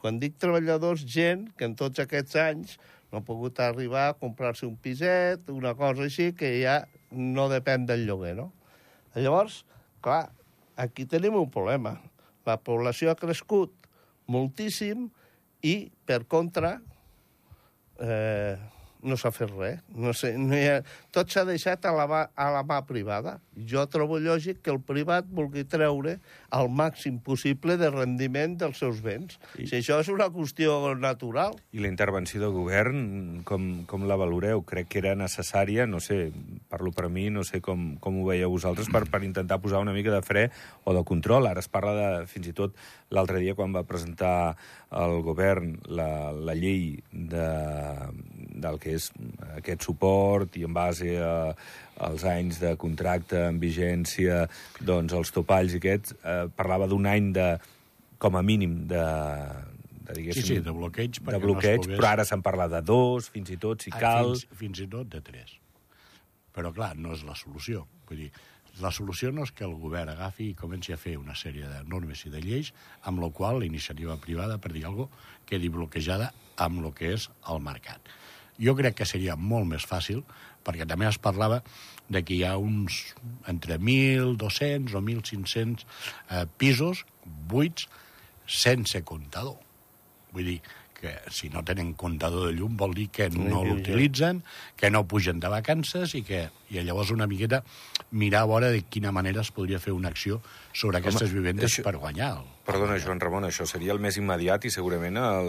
Quan 0.03 0.21
dic 0.23 0.37
treballadors, 0.39 1.03
gent 1.03 1.49
que 1.59 1.67
en 1.67 1.75
tots 1.79 1.99
aquests 2.03 2.37
anys 2.39 2.77
no 3.11 3.21
ha 3.21 3.25
pogut 3.25 3.59
arribar 3.65 4.09
a 4.09 4.17
comprar-se 4.19 4.67
un 4.69 4.77
piset, 4.77 5.49
una 5.51 5.75
cosa 5.79 6.05
així, 6.07 6.31
que 6.37 6.53
ja 6.61 6.83
no 7.11 7.49
depèn 7.51 7.87
del 7.89 8.05
lloguer, 8.07 8.35
no? 8.39 8.51
Llavors, 9.17 9.63
clar, 10.05 10.29
aquí 10.77 11.09
tenim 11.09 11.39
un 11.41 11.51
problema. 11.51 11.97
La 12.47 12.59
població 12.61 13.11
ha 13.11 13.19
crescut 13.19 13.73
moltíssim 14.29 15.09
i, 15.65 15.91
per 16.07 16.23
contra, 16.31 16.77
eh, 17.99 18.57
no 19.03 19.17
s'ha 19.17 19.31
fet 19.31 19.51
res. 19.57 19.79
No 19.95 20.13
sé, 20.17 20.33
no 20.39 20.57
hi 20.57 20.65
ha... 20.69 20.79
Tot 21.15 21.31
s'ha 21.33 21.45
deixat 21.49 21.85
a 21.89 21.93
la, 21.95 22.07
mà, 22.11 22.21
a 22.35 22.49
la 22.55 22.63
mà 22.67 22.81
privada. 22.87 23.39
Jo 23.69 23.85
trobo 23.91 24.19
lògic 24.23 24.61
que 24.63 24.71
el 24.71 24.81
privat 24.85 25.27
vulgui 25.35 25.65
treure 25.67 26.19
el 26.55 26.69
màxim 26.71 27.19
possible 27.25 27.77
de 27.81 27.89
rendiment 27.91 28.57
dels 28.61 28.79
seus 28.79 29.01
béns. 29.05 29.39
I- 29.59 29.67
Si 29.67 29.77
això 29.81 29.99
és 30.01 30.09
una 30.13 30.29
qüestió 30.31 30.95
natural, 30.99 31.57
I 31.73 31.81
la 31.83 31.89
intervenció 31.89 32.41
del 32.41 32.53
govern, 32.53 33.43
com, 33.45 33.85
com 33.87 34.07
la 34.09 34.17
valoreu? 34.17 34.63
Crec 34.65 34.89
que 34.89 34.99
era 35.03 35.15
necessària, 35.19 35.87
no 35.87 36.01
sé, 36.01 36.31
parlo 36.69 36.93
per 36.93 37.09
mi, 37.09 37.29
no 37.31 37.45
sé 37.45 37.61
com, 37.61 37.97
com 38.01 38.21
ho 38.23 38.27
veieu 38.29 38.51
vosaltres, 38.51 38.89
per, 38.93 39.05
per 39.11 39.23
intentar 39.25 39.59
posar 39.61 39.81
una 39.83 39.93
mica 39.97 40.13
de 40.15 40.23
fre 40.23 40.49
o 40.85 40.95
de 40.95 41.05
control. 41.05 41.47
Ara 41.51 41.61
es 41.61 41.69
parla 41.69 41.95
de, 41.99 42.27
fins 42.31 42.49
i 42.49 42.53
tot, 42.57 42.75
l'altre 43.15 43.41
dia 43.41 43.55
quan 43.57 43.73
va 43.73 43.85
presentar 43.89 44.55
el 44.93 45.23
govern 45.25 45.79
la, 45.89 46.31
la 46.33 46.55
llei 46.57 46.99
de, 47.13 47.47
del 48.61 48.77
que 48.83 48.97
és 48.99 49.09
aquest 49.57 49.87
suport 49.89 50.57
i 50.61 50.67
en 50.69 50.75
base 50.77 51.15
a, 51.23 51.55
als 52.05 52.25
anys 52.29 52.61
de 52.63 52.75
contracte 52.81 53.41
en 53.49 53.59
vigència, 53.63 54.45
doncs 54.85 55.17
els 55.17 55.33
topalls 55.35 55.75
i 55.75 55.81
aquests, 55.81 56.15
eh, 56.23 56.45
parlava 56.55 56.87
d'un 56.91 57.09
any 57.11 57.33
de, 57.37 57.49
com 58.23 58.37
a 58.39 58.43
mínim, 58.45 58.85
de, 58.91 59.05
de 60.09 60.33
Sí, 60.33 60.43
sí, 60.43 60.59
de 60.65 60.73
bloqueig. 60.73 61.19
de 61.21 61.39
bloqueig, 61.41 61.81
no 61.81 61.85
pogués... 61.89 61.99
però 62.01 62.13
ara 62.15 62.25
se'n 62.29 62.43
parla 62.45 62.69
de 62.73 62.81
dos, 62.83 63.29
fins 63.33 63.51
i 63.53 63.59
tot, 63.61 63.83
si 63.85 63.91
Ah, 63.95 63.99
cal... 64.01 64.35
Fins, 64.37 64.47
fins 64.63 64.85
i 64.85 64.87
tot 64.89 65.09
de 65.13 65.21
tres. 65.25 65.57
Però, 66.57 66.73
clar, 66.75 66.95
no 66.99 67.13
és 67.15 67.21
la 67.29 67.37
solució. 67.39 67.85
Vull 68.09 68.25
dir, 68.25 68.31
la 68.83 68.93
solució 68.95 69.33
no 69.35 69.45
és 69.47 69.53
que 69.55 69.67
el 69.67 69.75
govern 69.81 70.13
agafi 70.13 70.51
i 70.51 70.59
comenci 70.59 70.95
a 70.95 71.01
fer 71.01 71.17
una 71.19 71.37
sèrie 71.39 71.69
de 71.69 71.83
normes 71.91 72.25
i 72.27 72.33
de 72.33 72.43
lleis 72.45 72.73
amb 73.09 73.23
la 73.23 73.31
qual 73.35 73.61
la 73.61 73.69
iniciativa 73.69 74.17
privada, 74.23 74.59
per 74.59 74.73
dir 74.75 74.85
alguna 74.87 75.09
cosa, 75.09 75.37
quedi 75.49 75.71
bloquejada 75.73 76.33
amb 76.61 76.83
el 76.85 76.93
que 76.95 77.15
és 77.15 77.29
el 77.49 77.63
mercat. 77.65 78.11
Jo 78.59 78.75
crec 78.79 78.99
que 78.99 79.07
seria 79.07 79.37
molt 79.39 79.69
més 79.71 79.87
fàcil, 79.87 80.25
perquè 80.67 80.87
també 80.89 81.07
es 81.09 81.21
parlava 81.23 81.63
de 82.09 82.23
que 82.25 82.35
hi 82.35 82.43
ha 82.45 82.57
uns 82.59 83.15
entre 83.49 83.79
1.200 83.79 84.97
o 84.99 85.03
1.500 85.05 85.85
eh, 85.85 86.45
pisos 86.59 87.05
buits 87.25 87.87
sense 88.49 89.03
comptador. 89.07 89.59
Vull 90.33 90.53
dir, 90.53 90.59
que 90.99 91.15
si 91.31 91.49
no 91.49 91.63
tenen 91.65 91.93
comptador 91.95 92.49
de 92.49 92.57
llum 92.59 92.77
vol 92.77 92.95
dir 92.97 93.09
que 93.15 93.29
no 93.31 93.63
l'utilitzen, 93.65 94.43
que 94.77 94.91
no 94.91 95.05
pugen 95.07 95.39
de 95.41 95.49
vacances 95.53 96.15
i 96.19 96.25
que 96.27 96.49
i 96.69 96.83
llavors 96.85 97.13
una 97.15 97.27
miqueta 97.31 97.63
mirar 98.11 98.43
a 98.43 98.49
veure 98.51 98.71
de 98.75 98.83
quina 98.83 99.13
manera 99.15 99.41
es 99.41 99.51
podria 99.55 99.79
fer 99.81 99.95
una 99.95 100.11
acció 100.11 100.41
sobre 100.73 100.99
aquestes 100.99 101.33
vivendes 101.33 101.71
això- 101.71 101.85
per 101.87 101.97
guanyar. 101.97 102.33
El, 102.39 102.47
Perdona, 102.69 102.99
Joan 103.01 103.21
Ramon, 103.21 103.47
això 103.49 103.65
seria 103.65 103.95
el 103.95 103.99
més 103.99 104.19
immediat 104.21 104.67
i 104.69 104.71
segurament 104.71 105.17
el... 105.17 105.47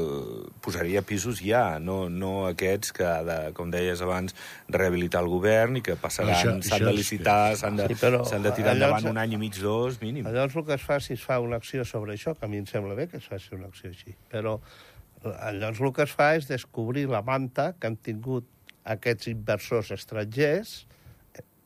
posaria 0.64 1.02
pisos 1.04 1.42
ja, 1.44 1.80
no, 1.84 2.08
no 2.10 2.46
aquests 2.48 2.94
que, 2.96 3.04
ha 3.04 3.24
de, 3.28 3.38
com 3.58 3.74
deies 3.74 4.00
abans, 4.06 4.36
rehabilitar 4.72 5.26
el 5.26 5.28
govern 5.28 5.82
i 5.82 5.84
que 5.84 5.98
passaran, 6.00 6.62
s'han 6.64 6.86
de 6.88 6.94
licitar, 6.96 7.58
s'han 7.60 7.76
de, 7.76 7.90
Sí, 7.92 8.00
però 8.00 8.24
de 8.24 8.54
tirar 8.56 8.72
allò 8.72 8.94
endavant 8.94 9.10
un 9.12 9.20
any 9.20 9.36
i 9.36 9.42
mig, 9.42 9.60
dos, 9.60 10.00
mínim. 10.00 10.30
Llavors 10.30 10.56
el 10.56 10.66
que 10.70 10.78
es 10.80 10.86
fa 10.86 11.02
si 11.04 11.18
es 11.18 11.26
fa 11.26 11.42
una 11.44 11.60
acció 11.60 11.84
sobre 11.84 12.16
això, 12.16 12.38
que 12.40 12.48
a 12.48 12.52
mi 12.52 12.62
em 12.62 12.70
sembla 12.70 12.96
bé 12.96 13.10
que 13.12 13.20
es 13.20 13.28
faci 13.28 13.52
una 13.58 13.68
acció 13.68 13.92
així, 13.92 14.16
però 14.32 14.60
llavors 15.24 15.82
el 15.82 15.94
que 15.96 16.06
es 16.06 16.16
fa 16.16 16.34
és 16.38 16.48
descobrir 16.48 17.08
la 17.12 17.22
manta 17.26 17.74
que 17.80 17.90
han 17.90 17.98
tingut 17.98 18.48
aquests 18.90 19.30
inversors 19.32 19.92
estrangers, 19.92 20.86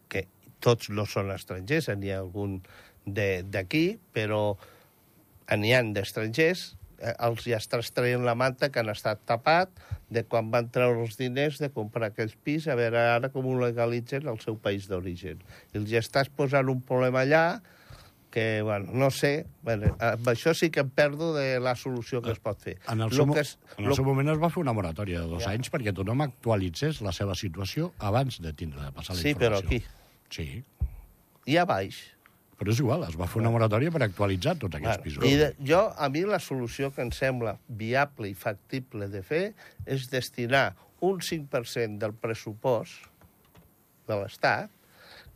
que 0.10 0.26
tots 0.64 0.90
no 0.90 1.06
són 1.10 1.32
estrangers, 1.34 1.90
n'hi 1.94 2.14
ha 2.14 2.22
algun 2.24 2.62
d'aquí, 3.06 4.00
però 4.16 4.56
n'hi 5.54 5.74
ha 5.76 5.84
d'estrangers, 5.96 6.74
eh, 6.98 7.14
els 7.28 7.46
ja 7.46 7.60
estàs 7.60 7.92
traient 7.94 8.26
la 8.26 8.36
manta 8.36 8.72
que 8.72 8.82
han 8.82 8.90
estat 8.90 9.22
tapat 9.30 9.70
de 10.10 10.24
quan 10.26 10.50
van 10.54 10.70
treure 10.74 11.04
els 11.04 11.18
diners 11.20 11.60
de 11.62 11.70
comprar 11.74 12.10
aquells 12.10 12.36
pis, 12.44 12.68
a 12.68 12.78
veure 12.80 13.00
ara 13.18 13.30
com 13.30 13.46
ho 13.46 13.60
legalitzen 13.60 14.28
al 14.28 14.40
seu 14.42 14.58
país 14.58 14.88
d'origen. 14.90 15.44
I 15.74 15.82
els 15.82 15.90
ja 15.92 16.02
estàs 16.02 16.32
posant 16.34 16.72
un 16.72 16.82
problema 16.82 17.22
allà 17.22 17.46
que, 18.34 18.64
bueno, 18.66 18.90
no 18.92 19.12
sé, 19.14 19.46
bueno, 19.62 19.92
amb 20.02 20.26
això 20.32 20.56
sí 20.58 20.72
que 20.74 20.82
em 20.82 20.90
perdo 20.90 21.36
de 21.36 21.60
la 21.62 21.76
solució 21.78 22.18
que 22.26 22.32
es 22.34 22.40
pot 22.42 22.58
fer. 22.58 22.80
En 22.90 23.04
el, 23.06 23.12
seu, 23.14 23.28
que 23.30 23.44
és- 23.44 23.60
en 23.78 23.84
el 23.84 23.90
lo- 23.92 23.96
seu 24.00 24.06
moment 24.08 24.32
es 24.34 24.40
va 24.42 24.50
fer 24.50 24.62
una 24.64 24.74
moratòria 24.74 25.20
de 25.22 25.28
dos 25.30 25.44
Ja. 25.46 25.52
anys 25.52 25.70
perquè 25.70 25.94
tothom 25.94 26.24
actualitzés 26.26 27.02
la 27.06 27.12
seva 27.14 27.36
situació 27.38 27.92
abans 28.00 28.40
de 28.42 28.52
tindre 28.58 28.82
de 28.82 28.92
passar 28.92 29.16
la 29.16 29.22
Sí, 29.22 29.36
però 29.36 29.62
informació. 29.62 29.78
aquí, 29.78 29.86
Sí, 30.32 30.64
i 31.46 31.58
a 31.58 31.66
baix. 31.66 32.00
però 32.58 32.72
és 32.72 32.80
igual, 32.80 33.04
es 33.04 33.16
va 33.20 33.28
fer 33.28 33.40
una 33.44 33.52
moratòria 33.52 33.92
per 33.92 34.02
actualitzar 34.02 34.58
tots 34.58 34.76
aquests 34.82 34.98
Bueno, 34.98 35.04
pisos. 35.04 35.26
I 35.30 35.36
de, 35.36 35.56
jo, 35.64 35.94
a 35.96 36.10
mi 36.10 36.22
la 36.26 36.40
solució 36.40 36.92
que 36.92 37.04
em 37.04 37.12
sembla 37.12 37.60
viable 37.68 38.30
i 38.30 38.34
factible 38.34 39.10
de 39.10 39.22
fer 39.22 39.54
és 39.86 40.10
destinar 40.10 40.76
un 41.02 41.20
5% 41.22 42.00
del 42.00 42.14
pressupost 42.14 42.94
de 44.08 44.16
l'Estat, 44.16 44.72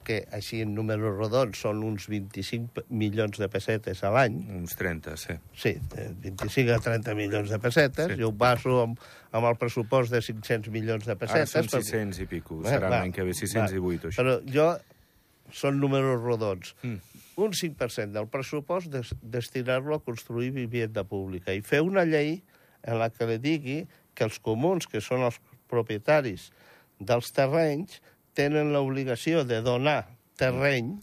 que 0.07 0.21
així 0.31 0.61
en 0.63 0.71
números 0.77 1.17
rodons 1.17 1.59
són 1.59 1.81
uns 1.83 2.05
25 2.07 2.85
milions 2.89 3.37
de 3.41 3.49
pessetes 3.51 3.99
a 4.07 4.11
l'any, 4.15 4.37
Uns 4.55 4.77
30, 4.79 5.17
sí. 5.19 5.35
sí, 5.53 5.73
eh, 5.99 6.09
25 6.23 6.71
a 6.77 6.79
30 6.85 7.15
milions 7.19 7.51
de 7.51 7.59
pessetes, 7.59 8.13
Sí. 8.13 8.21
jo 8.21 8.29
ho 8.29 8.31
baso 8.31 8.77
amb, 8.85 8.99
amb 9.35 9.49
el 9.51 9.57
pressupost 9.59 10.13
de 10.15 10.21
500 10.23 10.71
milions 10.71 11.03
de 11.05 11.11
Ara 11.11 11.19
pessetes. 11.19 11.51
són 11.51 11.67
perquè- 11.67 11.83
600 11.91 12.19
i 12.23 12.25
pico, 12.31 12.61
Eh, 12.63 12.69
serà 12.71 12.89
l'any 12.89 13.11
que 13.11 13.23
ve 13.27 13.33
va. 13.35 13.39
608 13.41 14.07
o 14.07 14.09
així. 14.09 14.21
Però 14.21 14.37
jo, 14.47 14.69
són 15.51 15.79
números 15.79 16.21
rodons. 16.23 16.73
Mm. 16.83 16.97
Un 17.37 17.51
5% 17.53 18.13
del 18.13 18.27
pressupost 18.27 18.87
des, 18.89 19.13
destinar-lo 19.21 19.95
a 19.95 19.99
construir 20.03 20.51
vivienda 20.51 21.03
pública 21.03 21.53
i 21.53 21.61
fer 21.61 21.81
una 21.81 22.03
llei 22.03 22.41
en 22.83 22.97
la 22.99 23.09
que 23.11 23.27
li 23.27 23.37
digui 23.37 23.87
que 24.15 24.23
els 24.23 24.39
comuns, 24.39 24.87
que 24.87 24.99
són 25.01 25.21
els 25.21 25.37
propietaris 25.69 26.49
dels 26.99 27.31
terrenys, 27.31 28.01
tenen 28.37 28.69
l'obligació 28.75 29.41
de 29.49 29.63
donar 29.65 30.03
terreny 30.37 30.93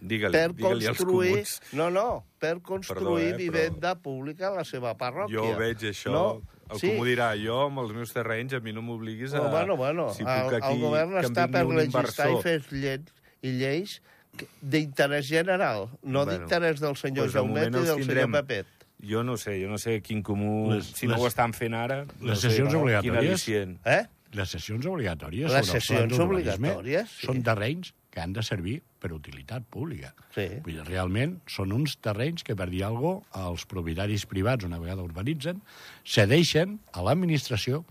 Digue-li, 0.00 0.32
per 0.32 0.52
digue-li 0.56 0.86
als 0.88 0.96
construir... 0.96 1.30
comuns. 1.34 1.56
No, 1.76 1.90
no, 1.92 2.04
per 2.40 2.54
construir 2.64 3.26
eh, 3.26 3.32
però- 3.34 3.40
vivenda 3.42 3.90
pública 4.00 4.48
a 4.48 4.54
la 4.54 4.64
seva 4.64 4.94
parròquia. 4.96 5.34
Jo 5.36 5.58
veig 5.58 5.82
això, 5.90 6.12
No, 6.14 6.22
el 6.70 6.78
sí. 6.80 6.88
comú 6.94 7.04
dirà, 7.04 7.34
jo 7.36 7.58
amb 7.66 7.82
els 7.82 7.92
meus 7.92 8.14
terrenys 8.16 8.54
a 8.56 8.60
mi 8.64 8.72
no 8.72 8.80
m'obliguis 8.86 9.34
a... 9.34 9.42
No, 9.42 9.50
bueno, 9.52 9.76
bueno, 9.76 10.06
si 10.16 10.22
el, 10.24 10.30
puc 10.46 10.56
aquí, 10.56 10.70
el 10.72 10.80
govern 10.86 11.18
està 11.20 11.44
per 11.52 11.66
un 11.68 11.76
legislar 11.76 12.06
i 12.06 12.32
inversor. 12.32 12.42
fer 12.46 12.62
lleis, 12.72 13.12
i 13.44 13.52
lleis 13.58 13.98
d'interès 14.62 15.26
general, 15.28 15.90
no 16.00 16.22
Bueno, 16.24 16.30
d'interès 16.46 16.80
del 16.80 16.96
senyor 16.96 17.26
de 17.28 17.34
Jaumet 17.34 17.68
i 17.68 17.70
del 17.74 17.84
tindrem. 18.00 18.30
senyor 18.30 18.30
Pepet. 18.38 18.66
Jo 19.04 19.22
no 19.24 19.36
sé, 19.40 19.58
jo 19.60 19.68
no 19.68 19.76
sé 19.80 19.98
quin 20.00 20.22
comú... 20.24 20.70
Les- 20.72 20.94
si 20.96 21.08
no 21.10 21.18
les- 21.18 21.26
ho 21.26 21.28
estan 21.28 21.52
fent 21.52 21.74
ara... 21.76 22.06
no 22.06 22.30
les 22.32 22.40
sé, 22.40 22.48
sessions 22.48 22.72
obligatòries? 22.78 23.44
Eh? 23.84 24.00
Les 24.36 24.52
sessions 24.54 24.86
obligatòries 24.86 25.50
Les 25.52 25.72
sessions 25.74 26.18
obligatòries, 26.22 27.16
sí. 27.16 27.26
són 27.26 27.42
terrenys 27.46 27.92
que 28.10 28.22
han 28.22 28.32
de 28.34 28.42
servir 28.42 28.80
per 29.00 29.12
utilitat 29.14 29.66
pública. 29.70 30.12
Sí. 30.34 30.46
Vull 30.64 30.80
dir, 30.80 30.86
realment 30.88 31.36
són 31.50 31.72
uns 31.74 31.96
terrenys 32.02 32.44
que, 32.46 32.56
per 32.58 32.68
dir 32.72 32.82
alguna 32.86 33.20
cosa, 33.22 33.44
els 33.52 33.66
propietaris 33.70 34.26
privats, 34.30 34.66
una 34.66 34.80
vegada 34.82 35.06
urbanitzen, 35.06 35.62
cedeixen 36.04 36.78
a 36.92 37.04
l'administració. 37.06 37.84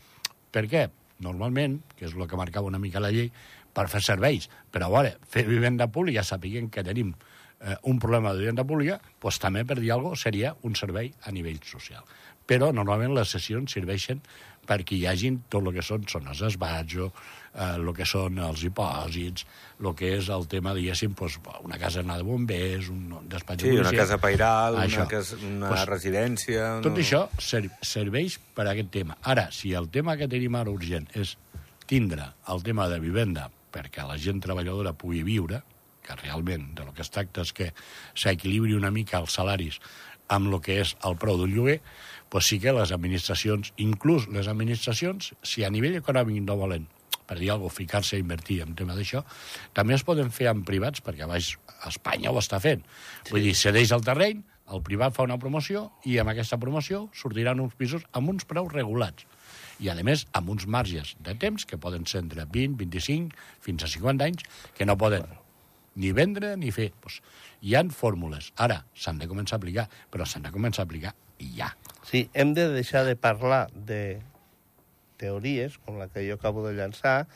Per 0.51 0.65
què? 0.71 0.89
Normalment, 1.23 1.79
que 1.95 2.07
és 2.07 2.15
el 2.15 2.27
que 2.27 2.39
marcava 2.39 2.67
una 2.67 2.79
mica 2.83 3.01
la 3.03 3.13
llei, 3.15 3.31
per 3.75 3.87
fer 3.91 4.03
serveis. 4.03 4.49
Però, 4.73 4.89
a 4.89 4.93
veure, 4.97 5.15
fer 5.31 5.45
vivenda 5.47 5.87
pública, 5.87 6.23
sapiguem 6.27 6.69
que 6.73 6.83
tenim 6.83 7.15
eh, 7.61 7.75
un 7.83 7.99
problema 7.99 8.33
de 8.33 8.39
vivenda 8.45 8.63
pública, 8.65 8.99
doncs 9.21 9.39
també, 9.39 9.65
per 9.65 9.79
dir 9.79 9.91
alguna 9.91 10.15
cosa, 10.15 10.23
seria 10.29 10.55
un 10.63 10.75
servei 10.75 11.13
a 11.23 11.31
nivell 11.31 11.59
social. 11.63 12.03
Però, 12.49 12.71
normalment, 12.73 13.13
les 13.13 13.29
sessions 13.29 13.71
serveixen 13.71 14.21
perquè 14.69 14.95
hi 14.97 15.05
hagin 15.09 15.39
tot 15.49 15.65
el 15.65 15.73
que 15.73 15.81
són 15.85 16.03
zones 16.09 16.39
d'esbatjo, 16.41 17.07
eh, 17.53 17.75
el 17.75 17.89
que 17.97 18.05
són 18.05 18.37
els 18.41 18.61
dipòsits, 18.61 19.45
el 19.81 19.93
que 19.97 20.11
és 20.17 20.29
el 20.29 20.45
tema, 20.49 20.73
diguéssim, 20.77 21.13
doncs, 21.17 21.39
una 21.65 21.77
casa 21.81 22.03
de 22.03 22.23
bombers, 22.23 22.89
un 22.89 23.27
despatx 23.29 23.63
Sí, 23.63 23.69
una 23.77 23.91
casa 23.93 24.17
pairal, 24.21 24.77
Això. 24.77 25.01
una, 25.03 25.07
casa, 25.07 25.37
una 25.41 25.69
Pues, 25.69 25.85
residència... 25.89 26.81
tot 26.81 26.91
no- 26.93 26.97
això 27.01 27.29
ser, 27.39 27.69
serveix 27.81 28.37
per 28.53 28.67
a 28.67 28.71
aquest 28.71 28.91
tema. 28.91 29.17
Ara, 29.23 29.49
si 29.51 29.73
el 29.73 29.89
tema 29.89 30.17
que 30.17 30.27
tenim 30.27 30.55
ara 30.55 30.69
urgent 30.69 31.07
és 31.15 31.35
tindre 31.89 32.33
el 32.47 32.61
tema 32.63 32.87
de 32.89 32.99
vivenda 32.99 33.49
perquè 33.73 34.05
la 34.07 34.17
gent 34.17 34.39
treballadora 34.41 34.93
pugui 34.93 35.23
viure, 35.23 35.61
que 36.09 36.17
realment 36.23 36.71
de 36.75 36.85
lo 36.87 36.93
que 36.97 37.05
es 37.05 37.13
tracta 37.13 37.45
és 37.45 37.53
que 37.53 37.71
s'equilibri 38.17 38.73
una 38.77 38.91
mica 38.91 39.21
els 39.21 39.37
salaris 39.37 39.77
amb 40.29 40.49
el 40.49 40.61
que 40.65 40.79
és 40.81 40.95
el 41.05 41.17
preu 41.21 41.37
del 41.39 41.53
lloguer, 41.53 41.79
doncs 42.29 42.51
sí 42.51 42.59
que 42.61 42.73
les 42.73 42.93
administracions, 42.93 43.73
inclús 43.81 44.27
les 44.33 44.49
administracions, 44.49 45.33
si 45.41 45.65
a 45.65 45.71
nivell 45.73 45.97
econòmic 46.01 46.41
no 46.45 46.57
volen 46.59 46.89
per 47.29 47.37
dir 47.37 47.51
alguna 47.53 47.69
cosa, 47.69 47.77
ficar-se 47.77 48.17
a 48.17 48.21
invertir 48.23 48.63
en 48.63 48.73
tema 48.77 48.95
d'això, 48.97 49.21
també 49.77 49.93
es 49.93 50.03
poden 50.05 50.31
fer 50.33 50.47
en 50.49 50.63
privats, 50.65 51.03
perquè 51.05 51.27
a 51.27 51.29
baix 51.29 51.51
Espanya 51.85 52.31
ho 52.33 52.39
està 52.41 52.57
fent. 52.63 52.81
Sí. 53.21 53.35
Vull 53.35 53.45
dir, 53.45 53.53
cedeix 53.57 53.93
el 53.93 54.05
terreny, 54.05 54.41
el 54.73 54.81
privat 54.85 55.13
fa 55.15 55.25
una 55.25 55.37
promoció 55.41 55.87
i 56.09 56.17
amb 56.21 56.33
aquesta 56.33 56.57
promoció 56.61 57.07
sortiran 57.17 57.61
uns 57.61 57.77
pisos 57.77 58.05
amb 58.17 58.33
uns 58.33 58.49
preus 58.49 58.73
regulats. 58.73 59.25
I, 59.79 59.89
a 59.89 59.95
més, 60.03 60.25
amb 60.35 60.49
uns 60.51 60.65
marges 60.67 61.15
de 61.23 61.37
temps 61.39 61.65
que 61.65 61.79
poden 61.79 62.05
ser 62.09 62.23
entre 62.25 62.45
20, 62.45 62.75
25, 62.81 63.37
fins 63.63 63.85
a 63.85 63.91
50 63.93 64.25
anys, 64.25 64.43
que 64.75 64.85
no 64.89 64.97
poden 64.99 65.23
ni 65.99 66.13
vendre 66.15 66.55
ni 66.57 66.71
fer. 66.75 66.89
Pues, 67.03 67.19
hi 67.61 67.75
han 67.75 67.91
fórmules. 67.91 68.53
Ara, 68.57 68.83
s'han 68.95 69.19
de 69.19 69.27
començar 69.29 69.57
a 69.57 69.61
aplicar, 69.61 69.89
però 70.11 70.25
s'han 70.25 70.47
de 70.47 70.53
començar 70.55 70.85
a 70.85 70.89
aplicar 70.89 71.13
ja. 71.39 71.75
Sí, 72.03 72.29
hem 72.33 72.53
de 72.53 72.67
deixar 72.73 73.05
de 73.05 73.15
parlar 73.15 73.67
de 73.73 74.19
teories, 75.19 75.77
com 75.85 75.99
la 75.99 76.07
que 76.07 76.25
jo 76.27 76.35
acabo 76.39 76.65
de 76.67 76.73
llançar, 76.77 77.27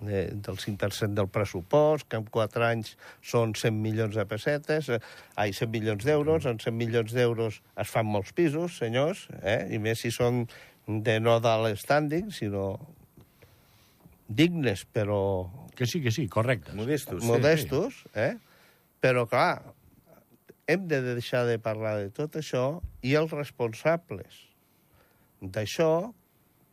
de, 0.00 0.28
del 0.32 0.56
5% 0.56 1.14
del 1.16 1.28
pressupost, 1.28 2.08
que 2.08 2.16
en 2.20 2.24
4 2.24 2.64
anys 2.64 2.94
són 3.20 3.52
100 3.56 3.80
milions 3.84 4.16
de 4.16 4.24
pessetes, 4.28 4.88
eh, 4.88 5.00
ai, 5.36 5.52
100 5.56 5.72
milions 5.72 6.04
d'euros, 6.08 6.46
en 6.48 6.60
100 6.60 6.76
milions 6.76 7.12
d'euros 7.12 7.60
es 7.76 7.92
fan 7.92 8.08
molts 8.08 8.32
pisos, 8.36 8.78
senyors, 8.80 9.26
eh? 9.42 9.66
i 9.72 9.80
més 9.82 10.00
si 10.00 10.12
són 10.14 10.46
de 10.88 11.18
no 11.20 11.36
dalt 11.44 11.76
standing, 11.80 12.30
sinó 12.32 12.72
dignes, 14.28 14.86
però 14.88 15.20
Que 15.76 15.86
sí, 15.86 16.02
que 16.02 16.10
sí, 16.10 16.26
correcte. 16.28 16.72
Modestos, 16.76 17.22
sí. 17.22 17.28
modestos, 17.28 18.04
eh? 18.14 18.36
Però, 19.00 19.24
clar, 19.30 19.62
hem 20.70 20.86
de 20.88 21.00
deixar 21.02 21.46
de 21.48 21.58
parlar 21.58 21.96
de 21.98 22.10
tot 22.14 22.36
això 22.38 22.80
i 23.02 23.16
els 23.18 23.32
responsables 23.32 24.44
d'això, 25.40 26.12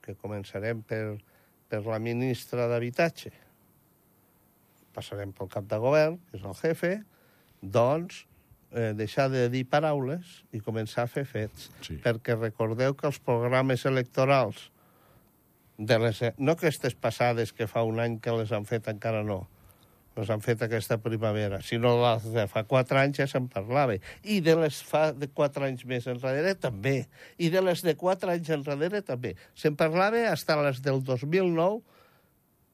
que 0.04 0.16
començarem 0.20 0.84
per, 0.88 1.18
per 1.72 1.82
la 1.88 2.00
ministra 2.04 2.68
d'Habitatge, 2.72 3.32
passarem 4.96 5.34
pel 5.36 5.50
cap 5.52 5.68
de 5.70 5.80
govern, 5.82 6.18
que 6.28 6.40
és 6.40 6.46
el 6.48 6.58
jefe, 6.58 6.94
doncs 7.62 8.24
eh, 8.72 8.94
deixar 8.98 9.28
de 9.34 9.48
dir 9.54 9.64
paraules 9.70 10.42
i 10.56 10.62
començar 10.64 11.06
a 11.06 11.12
fer 11.12 11.26
fets. 11.28 11.70
Sí. 11.86 12.00
Perquè 12.04 12.38
recordeu 12.38 12.96
que 12.98 13.08
els 13.10 13.20
programes 13.24 13.86
electorals 13.90 14.68
de 15.78 16.00
les, 16.02 16.22
no 16.38 16.56
aquestes 16.58 16.96
passades 16.98 17.54
que 17.54 17.68
fa 17.70 17.84
un 17.86 18.00
any 18.02 18.20
que 18.20 18.34
les 18.34 18.52
han 18.52 18.66
fet 18.66 18.88
encara 18.90 19.24
no, 19.24 19.44
les 20.18 20.32
han 20.34 20.42
fet 20.42 20.64
aquesta 20.66 20.98
primavera, 20.98 21.60
sinó 21.62 21.92
les 22.02 22.24
de 22.34 22.48
fa 22.50 22.64
quatre 22.66 22.98
anys 23.04 23.20
ja 23.20 23.28
se'n 23.30 23.46
parlava. 23.54 24.00
I 24.26 24.40
de 24.42 24.56
les 24.58 24.80
fa 24.84 25.12
de 25.14 25.28
quatre 25.30 25.68
anys 25.68 25.84
més 25.86 26.08
enrere 26.10 26.56
també. 26.58 27.04
I 27.38 27.52
de 27.54 27.62
les 27.62 27.84
de 27.86 27.94
quatre 27.96 28.34
anys 28.34 28.50
enrere 28.56 29.04
també. 29.06 29.36
Se'n 29.54 29.78
parlava 29.78 30.24
fins 30.32 30.58
a 30.58 30.64
les 30.66 30.82
del 30.82 31.04
2009 31.06 31.84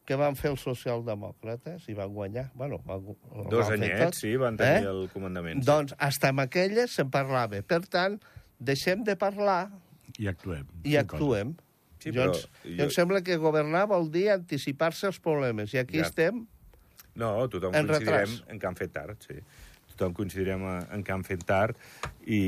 que 0.08 0.16
van 0.20 0.36
fer 0.40 0.50
els 0.52 0.64
socialdemòcrates 0.64 1.86
i 1.92 1.94
van 1.96 2.12
guanyar. 2.16 2.50
Bueno, 2.56 2.80
van, 2.88 3.04
Dos 3.52 3.68
van 3.68 3.70
fer 3.70 3.78
anyets, 3.78 4.02
tot. 4.06 4.18
sí, 4.20 4.34
van 4.40 4.58
tenir 4.60 4.88
el 4.92 5.06
comandament. 5.14 5.62
sí. 5.62 5.68
Doncs, 5.68 5.96
fins 6.00 6.32
amb 6.32 6.44
aquelles 6.44 6.96
se'n 6.96 7.12
parlava. 7.12 7.60
Per 7.68 7.82
tant, 7.92 8.18
deixem 8.60 9.04
de 9.04 9.16
parlar 9.20 9.68
I 10.20 10.28
actuem. 10.32 10.68
i 10.84 10.96
actuem. 11.00 11.56
Sí, 12.04 12.12
jo, 12.12 12.20
però 12.22 12.34
ens, 12.36 12.46
jo- 12.66 12.76
jo... 12.76 12.84
em 12.84 12.92
sembla 12.92 13.24
que 13.24 13.38
governar 13.40 13.86
vol 13.88 14.10
dir 14.12 14.30
anticipar-se 14.36 15.08
als 15.08 15.20
problemes. 15.24 15.74
I 15.74 15.80
aquí 15.86 15.98
Ja. 16.04 16.10
estem 16.12 16.46
No, 17.16 17.48
tothom 17.48 17.76
En 17.78 17.86
coincidirem 17.86 18.20
retras. 18.26 18.44
en 18.50 18.58
que 18.60 18.66
han 18.68 18.76
fet 18.76 18.92
tard, 18.92 19.18
sí. 19.22 19.36
Tothom 19.94 20.14
coincidirem 20.18 20.64
a- 20.66 20.88
en 20.96 21.04
que 21.06 21.12
han 21.14 21.22
fet 21.24 21.44
tard 21.46 21.78
i, 22.26 22.40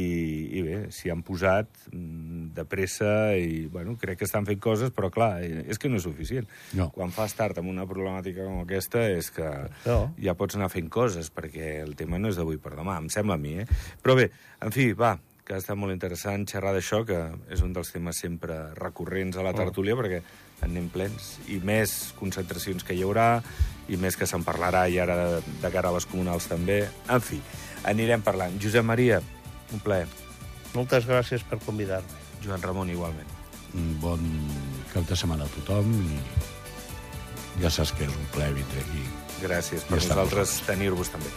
i 0.58 0.62
bé, 0.66 0.78
s'hi 0.90 1.12
han 1.14 1.22
posat 1.22 1.68
mm, 1.92 2.48
de 2.58 2.64
pressa 2.66 3.36
i, 3.38 3.68
bueno, 3.70 3.94
crec 4.02 4.18
que 4.18 4.26
estan 4.26 4.48
fent 4.48 4.60
coses, 4.64 4.90
però 4.96 5.12
clar, 5.14 5.44
eh, 5.46 5.66
és 5.70 5.78
que 5.78 5.88
no 5.88 6.00
és 6.00 6.08
suficient. 6.08 6.48
No. 6.74 6.90
Quan 6.96 7.12
fas 7.14 7.36
tard 7.38 7.60
amb 7.62 7.70
una 7.70 7.86
problemàtica 7.86 8.48
com 8.48 8.64
aquesta 8.64 9.04
és 9.12 9.30
que 9.36 9.46
No. 9.86 10.16
ja 10.18 10.34
pots 10.34 10.56
anar 10.58 10.72
fent 10.74 10.90
coses, 10.90 11.30
perquè 11.32 11.84
el 11.84 11.94
tema 11.96 12.18
no 12.18 12.30
és 12.34 12.36
d'avui 12.42 12.58
per 12.58 12.74
demà, 12.74 12.98
em 12.98 13.10
sembla 13.14 13.36
a 13.36 13.38
mi, 13.38 13.60
eh? 13.60 13.68
Però 14.02 14.16
bé, 14.18 14.32
en 14.66 14.72
fi, 14.74 14.94
va, 14.94 15.14
que 15.46 15.54
ha 15.54 15.62
estat 15.62 15.78
molt 15.78 15.94
interessant 15.94 16.48
xerrar 16.50 16.74
d'això, 16.74 17.04
que 17.06 17.20
és 17.54 17.62
un 17.62 17.74
dels 17.76 17.92
temes 17.94 18.18
sempre 18.18 18.58
recurrents 18.80 19.38
a 19.38 19.46
la 19.46 19.54
tertúlia, 19.54 19.94
perquè 19.98 20.22
en 20.66 20.72
anem 20.72 20.90
plens, 20.90 21.36
i 21.54 21.60
més 21.62 21.94
concentracions 22.18 22.84
que 22.84 22.96
hi 22.98 23.04
haurà, 23.06 23.44
i 23.88 24.00
més 24.02 24.18
que 24.18 24.26
se'n 24.26 24.44
parlarà 24.44 24.88
i 24.90 24.98
ara 25.00 25.18
de, 25.22 25.56
de 25.62 25.72
cara 25.72 25.92
a 25.92 25.96
les 25.96 26.08
comunals 26.10 26.50
també. 26.50 26.80
En 27.14 27.22
fi, 27.22 27.38
anirem 27.86 28.26
parlant. 28.26 28.58
Josep 28.62 28.88
Maria, 28.88 29.22
un 29.76 29.86
plaer. 29.86 30.08
Moltes 30.74 31.06
gràcies 31.06 31.46
per 31.46 31.62
convidar-me. 31.62 32.24
Joan 32.42 32.66
Ramon, 32.66 32.90
igualment. 32.90 33.30
Un 33.78 33.94
bon 34.02 34.26
cap 34.94 35.06
de 35.10 35.18
setmana 35.20 35.46
a 35.46 35.54
tothom 35.60 35.94
i 35.94 37.62
ja 37.62 37.72
saps 37.72 37.94
que 37.96 38.08
és 38.08 38.18
un 38.18 38.28
plaer 38.34 38.54
vindre 38.56 38.82
aquí. 38.82 39.06
Gràcies 39.44 39.86
per 39.86 40.00
nosaltres 40.00 40.58
tenir-vos 40.68 41.12
també. 41.14 41.32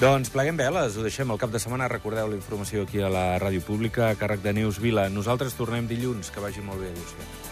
Doncs 0.00 0.32
pleguem 0.34 0.56
veles, 0.58 0.96
ho 0.96 1.04
deixem 1.04 1.30
al 1.30 1.38
cap 1.38 1.52
de 1.52 1.60
setmana. 1.62 1.90
Recordeu 1.92 2.32
la 2.32 2.38
informació 2.38 2.82
aquí 2.82 3.02
a 3.02 3.12
la 3.12 3.26
Ràdio 3.42 3.62
Pública, 3.66 4.08
a 4.10 4.18
càrrec 4.18 4.42
de 4.42 4.56
Neus 4.56 4.80
Vila. 4.82 5.08
Nosaltres 5.08 5.54
tornem 5.58 5.86
dilluns. 5.86 6.32
Que 6.32 6.42
vagi 6.42 6.64
molt 6.64 6.82
bé, 6.82 6.90
adéu 6.90 7.51